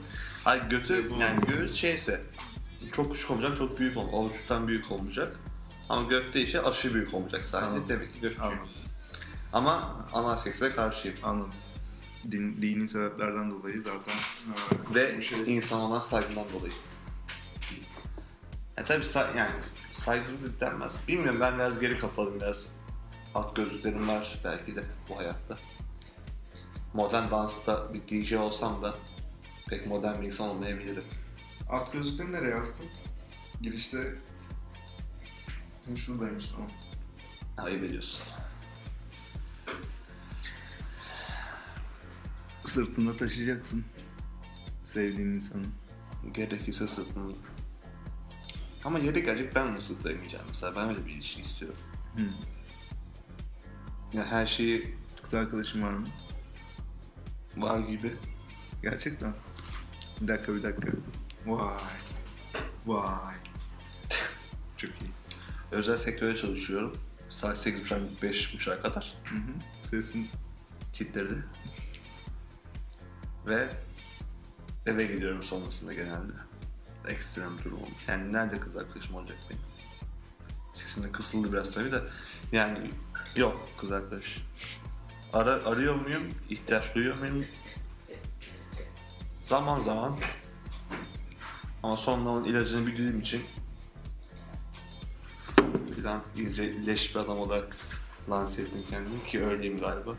[0.43, 2.21] Hayır götü yani göğüs şeyse
[2.91, 4.19] çok küçük olmayacak, çok büyük olmayacak.
[4.19, 5.39] Avuçtan büyük olmayacak.
[5.89, 7.67] Ama gökte işe aşırı büyük olmayacak sadece.
[7.67, 7.85] Anladım.
[7.89, 8.43] Demek ki götçüyüm.
[8.43, 8.69] Anladım.
[9.53, 11.17] Ama anal sekse karşıyım.
[11.23, 11.51] anladım.
[12.31, 16.73] Din, dini sebeplerden dolayı zaten e, Ve bu şey- insan olan saygından dolayı.
[18.77, 19.03] E tabi
[19.37, 19.51] yani
[19.91, 21.07] saygısızlık denmez.
[21.07, 22.73] Bilmiyorum ben biraz geri kafalıyım biraz.
[23.35, 25.57] At gözlüklerim var belki de bu hayatta.
[26.93, 28.95] Modern dansta bir DJ olsam da
[29.69, 31.03] pek modern bir insan olmayabilirim.
[31.69, 32.85] At gözlükleri nereye astın?
[33.61, 34.15] Girişte
[35.95, 36.69] şuradaymış tamam.
[37.57, 38.23] Ayıp ediyorsun.
[42.65, 43.85] Sırtında taşıyacaksın.
[44.83, 45.65] Sevdiğin insanı.
[46.33, 47.33] Gerekirse sırtını.
[48.85, 50.75] Ama yeri gelecek ben onu sırtlayamayacağım mesela.
[50.75, 51.77] Ben öyle bir ilişki istiyorum.
[52.15, 52.21] Hı.
[54.17, 56.07] Ya her şeyi Kız arkadaşın var mı?
[57.57, 58.13] var gibi.
[58.81, 59.33] Gerçekten.
[60.21, 60.87] Bir dakika bir dakika.
[61.45, 61.77] Vay.
[62.85, 63.35] Vay.
[64.77, 65.11] Çok iyi.
[65.71, 66.97] Özel sektörde çalışıyorum.
[67.29, 69.87] Saat 8.30 5.30'a kadar Hı hı.
[69.89, 70.29] Sesin
[70.93, 71.43] titredi.
[73.47, 73.69] Ve
[74.85, 76.33] eve gidiyorum sonrasında genelde.
[77.07, 78.07] Ekstrem durum olmuş.
[78.07, 79.61] Yani nerede kız arkadaşım olacak benim?
[80.73, 82.01] Sesinde kısıldı biraz tabii de.
[82.51, 82.91] Yani
[83.35, 84.37] yok kız arkadaş.
[85.33, 86.23] Ara, arıyor muyum?
[86.49, 87.45] İhtiyaç duyuyor muyum?
[89.47, 90.17] Zaman zaman.
[91.83, 93.41] Ama sonra onun ilacını bildiğim için
[95.97, 97.77] bir an iyice leş bir adam olarak
[98.29, 100.15] lanse ettim kendimi ki öyleyim galiba.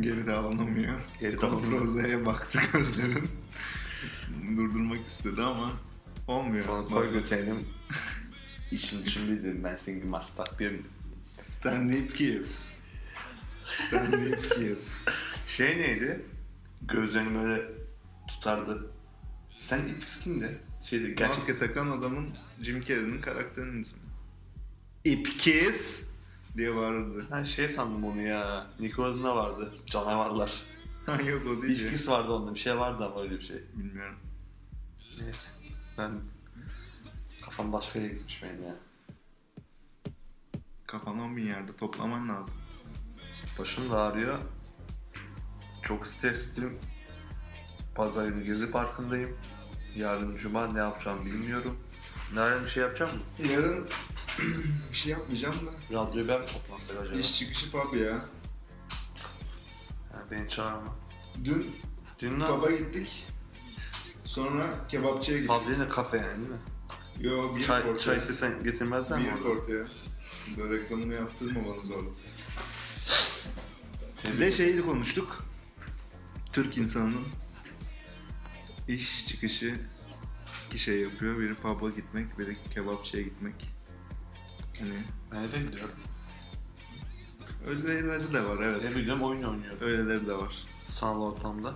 [0.00, 1.00] geri davranamıyor.
[1.20, 1.80] Geri davranamıyor.
[1.80, 3.41] Konfroze'ye baktı gözlerin.
[4.56, 5.72] Durdurmak istedi ama
[6.28, 6.64] olmuyor.
[6.64, 7.66] Sonra koy götürelim.
[8.70, 10.80] İçim dışım bildim ben senin gibi mastak bir
[11.42, 12.76] Stanley Kiss.
[13.66, 14.98] Stanley Kiss.
[15.46, 16.26] Şey neydi?
[16.82, 17.62] Gözlerini böyle
[18.28, 18.90] tutardı.
[19.56, 20.60] Sen ilk kimdi?
[20.84, 21.28] Şeydi gerçek...
[21.28, 22.30] Maske takan adamın
[22.62, 24.00] Jim Carrey'nin karakterinin ismi.
[25.04, 26.08] İp Kiss
[26.56, 27.26] diye bağırırdı.
[27.30, 28.66] Ben şey sandım onu ya.
[28.80, 29.72] Nickelodeon'da vardı.
[29.86, 30.62] Canavarlar.
[31.06, 31.80] Ha yok o değil.
[31.80, 32.54] İlkis vardı onda.
[32.54, 33.56] Bir şey vardı ama öyle bir şey.
[33.74, 34.16] Bilmiyorum.
[35.24, 35.48] Neyse.
[35.98, 36.14] Ben...
[37.44, 38.74] Kafam başka yere gitmiş benim ya.
[40.86, 42.54] Kafanı bin yerde toplaman lazım.
[43.58, 44.38] Başım da ağrıyor.
[45.82, 46.78] Çok stresliyim.
[47.94, 49.36] Pazar günü Gezi Parkı'ndayım.
[49.96, 51.78] Yarın Cuma ne yapacağım bilmiyorum.
[52.36, 53.48] Yarın bir şey yapacağım mı?
[53.50, 53.88] Yarın
[54.90, 55.70] bir şey yapmayacağım da.
[55.94, 57.18] Radyo ben mi toplasak acaba?
[57.18, 58.12] İş çıkışı pub ya.
[60.12, 60.96] Ha, beni çağırma.
[61.44, 61.76] Dün
[62.18, 63.26] Dün ne pub'a gittik.
[64.32, 65.50] Sonra kebapçıya gittik.
[65.56, 66.58] Pub değil de kafe yani değil mi?
[67.20, 67.98] Yo bir Çay, ortaya.
[67.98, 69.48] çay istesen getirmezler mi Bir orada?
[69.48, 69.84] ortaya.
[70.56, 72.08] Böyle reklamını yaptırmamanız orada.
[74.26, 74.52] Bir ederim.
[74.52, 75.44] şeyi konuştuk.
[76.52, 77.26] Türk insanının
[78.88, 79.74] iş çıkışı
[80.68, 81.38] iki şey yapıyor.
[81.38, 83.54] Biri pub'a gitmek, biri kebapçıya gitmek.
[84.78, 84.94] Hani
[85.32, 85.94] Ben eve gidiyorum.
[87.66, 88.84] öyleleri de var evet.
[88.84, 89.78] Eve gidiyorum oyun oynuyorum.
[89.80, 90.64] Öyleleri de var.
[90.84, 91.74] Sanal ortamda.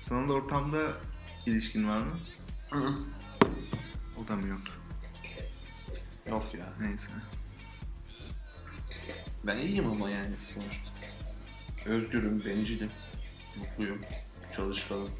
[0.00, 0.92] Sanal ortamda
[1.46, 2.18] ilişkin var mı?
[4.16, 4.60] O da mı yok?
[6.26, 6.72] Yok ya.
[6.80, 7.10] Neyse.
[9.44, 10.90] Ben iyiyim ama yani sonuçta.
[11.90, 12.90] Özgürüm, bencilim,
[13.56, 13.98] mutluyum,
[14.56, 15.10] çalışkanım.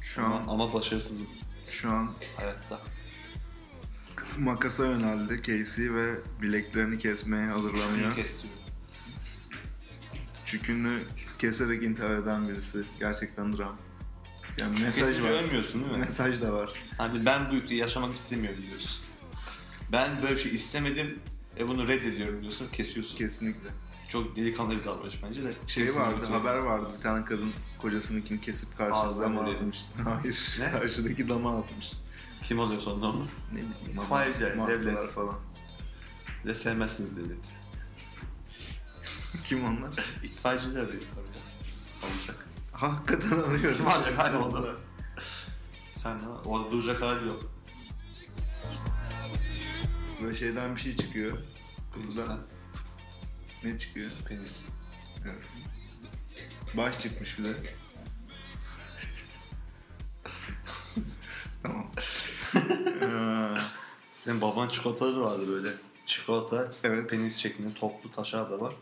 [0.00, 1.26] Şu an ama başarısızım
[1.70, 2.80] şu an hayatta.
[4.38, 8.16] makasa yöneldi Casey ve bileklerini kesmeye hazırlanıyor.
[8.16, 8.60] kesiyorum.
[10.44, 10.98] Çükünü
[11.38, 12.84] keserek intihar eden birisi.
[13.00, 13.76] Gerçekten dram.
[14.60, 15.28] Yani mesaj var.
[15.30, 15.98] ölmüyorsun değil mi?
[15.98, 16.70] Mesaj da var.
[16.98, 19.00] Hani ben bu yükü yaşamak istemiyorum diyorsun.
[19.92, 21.18] Ben böyle bir şey istemedim
[21.58, 23.16] ve bunu reddediyorum diyorsun, kesiyorsun.
[23.16, 23.68] Kesinlikle.
[24.08, 25.52] Çok delikanlı bir davranış bence de.
[25.66, 26.32] Şey Kesinlikle vardı, öyle.
[26.32, 26.88] haber vardı.
[26.96, 29.78] Bir tane kadın kocasınınkini kesip karşıda Ağzına dama atmış.
[30.04, 30.70] Hayır, Ne?
[30.70, 31.92] karşıdaki dama atmış.
[32.42, 33.26] Kim alıyor sonra onu?
[33.52, 33.96] Ne bileyim.
[33.96, 35.10] Mahvollar devlet.
[35.12, 35.34] falan.
[36.46, 37.48] De sevmezsiniz devleti.
[39.44, 39.90] Kim onlar?
[40.22, 41.38] İtfaiyeciler de yukarıda.
[42.02, 42.47] Olacak.
[42.78, 43.76] Hakikaten arıyor.
[43.76, 44.68] Kim alacak hadi onda?
[45.92, 47.42] Sen orada duracak hali yok.
[50.22, 51.38] Böyle şeyden bir şey çıkıyor.
[51.94, 52.38] Kutudan
[53.64, 54.10] ne çıkıyor?
[54.28, 54.62] Penis.
[55.24, 55.42] Evet.
[56.74, 57.52] Baş çıkmış bir de.
[61.62, 61.90] tamam.
[64.18, 65.72] Senin babanın çikolataları vardı böyle.
[66.06, 67.10] Çikolata, Evet.
[67.10, 68.74] penis şeklinde toplu taşlar da var.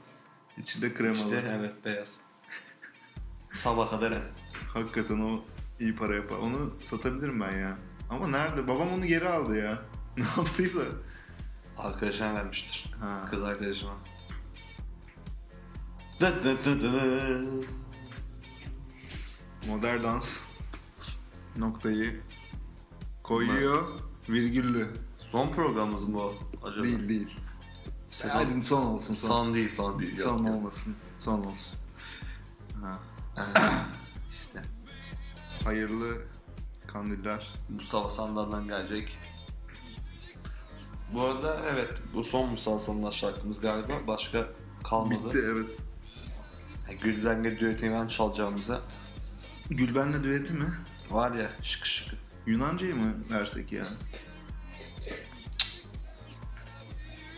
[0.59, 1.16] İçinde kremalı.
[1.18, 2.16] İşte evet beyaz.
[3.57, 4.22] Sabah kadar.
[4.74, 5.40] Hakikaten o
[5.80, 6.36] iyi para yapar.
[6.36, 7.78] Onu satabilirim ben ya.
[8.11, 8.68] Ama nerede?
[8.68, 9.82] Babam onu geri aldı ya.
[10.16, 10.80] Ne yaptıysa.
[11.78, 12.94] Arkadaşına vermiştir.
[13.00, 13.26] Ha.
[13.30, 13.92] Kız arkadaşıma.
[16.20, 17.44] Dı dı dı dı.
[19.66, 20.38] Modern dans
[21.57, 22.20] noktayı
[23.22, 23.88] koyuyor.
[24.28, 24.92] Virgüllü.
[25.32, 26.34] Son programımız mı bu
[26.66, 26.84] acaba?
[26.84, 27.36] Değil değil.
[28.11, 28.38] Sezon...
[28.38, 29.28] Hadi son olsun son.
[29.28, 30.16] Son değil, son değil.
[30.16, 30.96] Son olmasın.
[31.18, 31.78] Son olsun.
[32.82, 32.98] Ha.
[34.30, 34.62] İşte
[35.64, 36.22] Hayırlı
[36.87, 37.55] kandiller.
[37.68, 39.18] Mustafa Sandal'dan gelecek.
[41.14, 43.93] Bu arada evet bu son Mustafa Sandal şarkımız galiba.
[44.07, 44.47] Başka
[44.84, 45.24] kalmadı.
[45.26, 45.78] Bitti evet.
[46.89, 48.80] Yani Gülden'le düetini çalacağımıza
[49.70, 50.74] Gülben'le düeti mi?
[51.11, 52.14] var ya şık şık.
[52.47, 53.84] Yunancayı mı versek ya?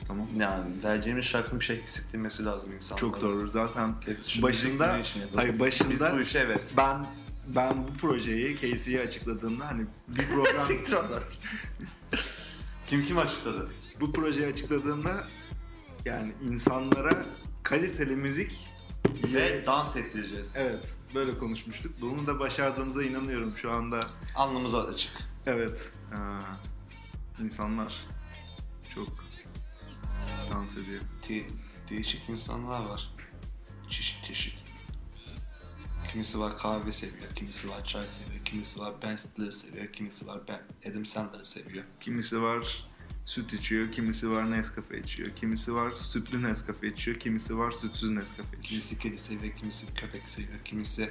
[0.09, 0.27] Tamam.
[0.39, 3.01] Yani vereceğimiz şarkının bir şey eksiklemesi lazım insanlara.
[3.01, 3.49] Çok doğru.
[3.49, 3.95] Zaten
[4.29, 5.01] Şu başında
[5.35, 6.61] hayır başında bu işe evet.
[6.77, 7.07] ben
[7.47, 10.69] ben bu projeyi Casey'ye açıkladığımda hani bir program
[12.87, 13.69] kim kim açıkladı?
[14.01, 15.25] bu projeyi açıkladığımda
[16.05, 17.27] yani insanlara
[17.63, 18.69] kaliteli müzik
[19.35, 20.53] Ve dans ettireceğiz.
[20.55, 21.93] evet böyle konuşmuştuk.
[22.01, 24.01] Bunu da başardığımıza inanıyorum şu anda.
[24.35, 25.13] Alnımıza açık.
[25.47, 25.93] Evet.
[26.11, 26.41] Ha,
[27.45, 28.07] insanlar
[28.95, 29.28] çok
[30.53, 31.01] dans ediyor.
[31.29, 31.47] De-
[31.91, 33.15] değişik insanlar var.
[33.91, 34.55] Çeşit çeşit.
[36.13, 40.41] Kimisi var kahve seviyor, kimisi var çay seviyor, kimisi var Ben Stiller'ı seviyor, kimisi var
[40.49, 41.85] Ben Adam Sandler'ı seviyor.
[42.01, 42.85] Kimisi var
[43.27, 48.49] süt içiyor, kimisi var Nescafe içiyor, kimisi var sütlü Nescafe içiyor, kimisi var sütsüz Nescafe
[48.49, 48.63] içiyor.
[48.63, 51.11] Kimisi kedi seviyor, kimisi köpek seviyor, kimisi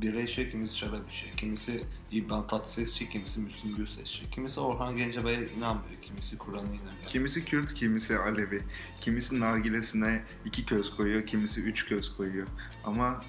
[0.00, 4.96] bira içiyor, kimisi şarap içiyor, kimisi İbrahim Tatlıses içiyor, kimisi Müslüm Gürses içiyor, kimisi Orhan
[4.96, 7.06] Gencebay'a inanmıyor, kimisi Kur'an'a inanıyor.
[7.06, 8.62] Kimisi Kürt, kimisi Alevi.
[9.00, 12.46] Kimisi nargilesine iki köz koyuyor, kimisi üç köz koyuyor.
[12.84, 13.22] Ama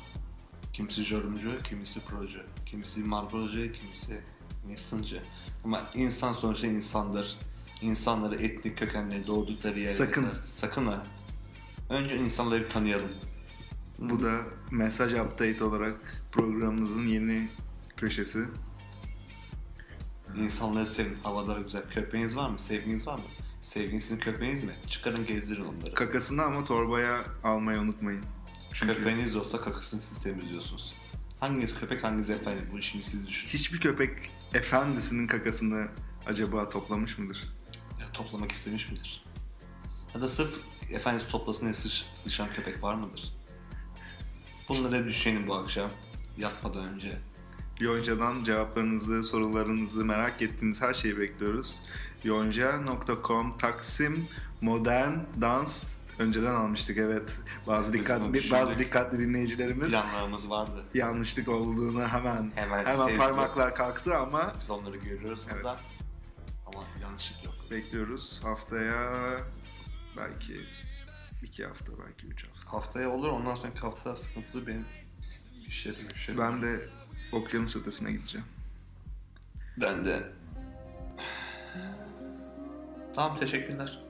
[0.77, 4.21] Kimisi jorumcu, kimisi procu, kimisi marbolcu, kimisi
[4.67, 5.21] Nixon'cı.
[5.63, 7.37] Ama insan sonuçta insandır.
[7.81, 9.91] İnsanları etnik kökenleri doğdukları yerler.
[9.91, 10.27] Sakın.
[10.45, 11.03] Sakın ha.
[11.89, 13.11] Önce insanları bir tanıyalım.
[13.99, 14.41] Bu da
[14.71, 17.47] mesaj update olarak programımızın yeni
[17.97, 18.39] köşesi.
[20.37, 21.17] İnsanları sevin.
[21.23, 21.83] Havaları güzel.
[21.89, 22.59] Köpeğiniz var mı?
[22.59, 23.23] Sevginiz var mı?
[23.61, 24.73] Sevginizin köpeğiniz mi?
[24.87, 25.93] Çıkarın gezdirin onları.
[25.93, 28.23] Kakasını ama torbaya almayı unutmayın.
[28.73, 30.93] Çünkü Köpeğiniz olsa kakasını siz temizliyorsunuz.
[31.39, 32.65] Hanginiz köpek hanginiz efendim?
[32.71, 33.53] Bu şimdi siz düşünün.
[33.53, 34.11] hiçbir köpek
[34.53, 35.87] efendisinin kakasını
[36.25, 37.53] acaba toplamış mıdır?
[37.99, 39.23] Ya, toplamak istemiş midir?
[40.15, 40.49] Ya da sırf
[40.89, 43.36] efendisi toplasın diye sıç, sıçan köpek var mıdır?
[44.69, 45.91] Bunları düşünelim bu akşam.
[46.37, 47.17] Yatmadan önce.
[47.79, 51.79] Yonca'dan cevaplarınızı, sorularınızı, merak ettiğiniz her şeyi bekliyoruz.
[52.23, 54.27] Yonca.com Taksim
[54.61, 55.11] Modern
[55.41, 57.39] Dans önceden almıştık evet.
[57.67, 60.83] Bazı Biz dikkatli bunu bazı dikkatli dinleyicilerimiz Planlarımız vardı.
[60.93, 65.55] yanlışlık olduğunu hemen Hemen hemen, parmaklar kalktı ama Biz onları görüyoruz Evet.
[65.63, 65.77] burada.
[66.67, 67.53] Ama yanlışlık yok.
[67.71, 68.39] bekliyoruz.
[68.43, 69.11] Haftaya
[70.17, 70.61] belki
[71.43, 72.56] iki hafta belki üç hafta.
[72.67, 74.85] Haftaya olur ondan sonraki hafta sıkıntılı benim
[75.67, 76.39] işlerim işlerim.
[76.39, 76.89] Ben de
[77.31, 78.47] okyanus ötesine gideceğim.
[79.77, 80.23] Ben de.
[83.15, 84.03] Tamam teşekkürler.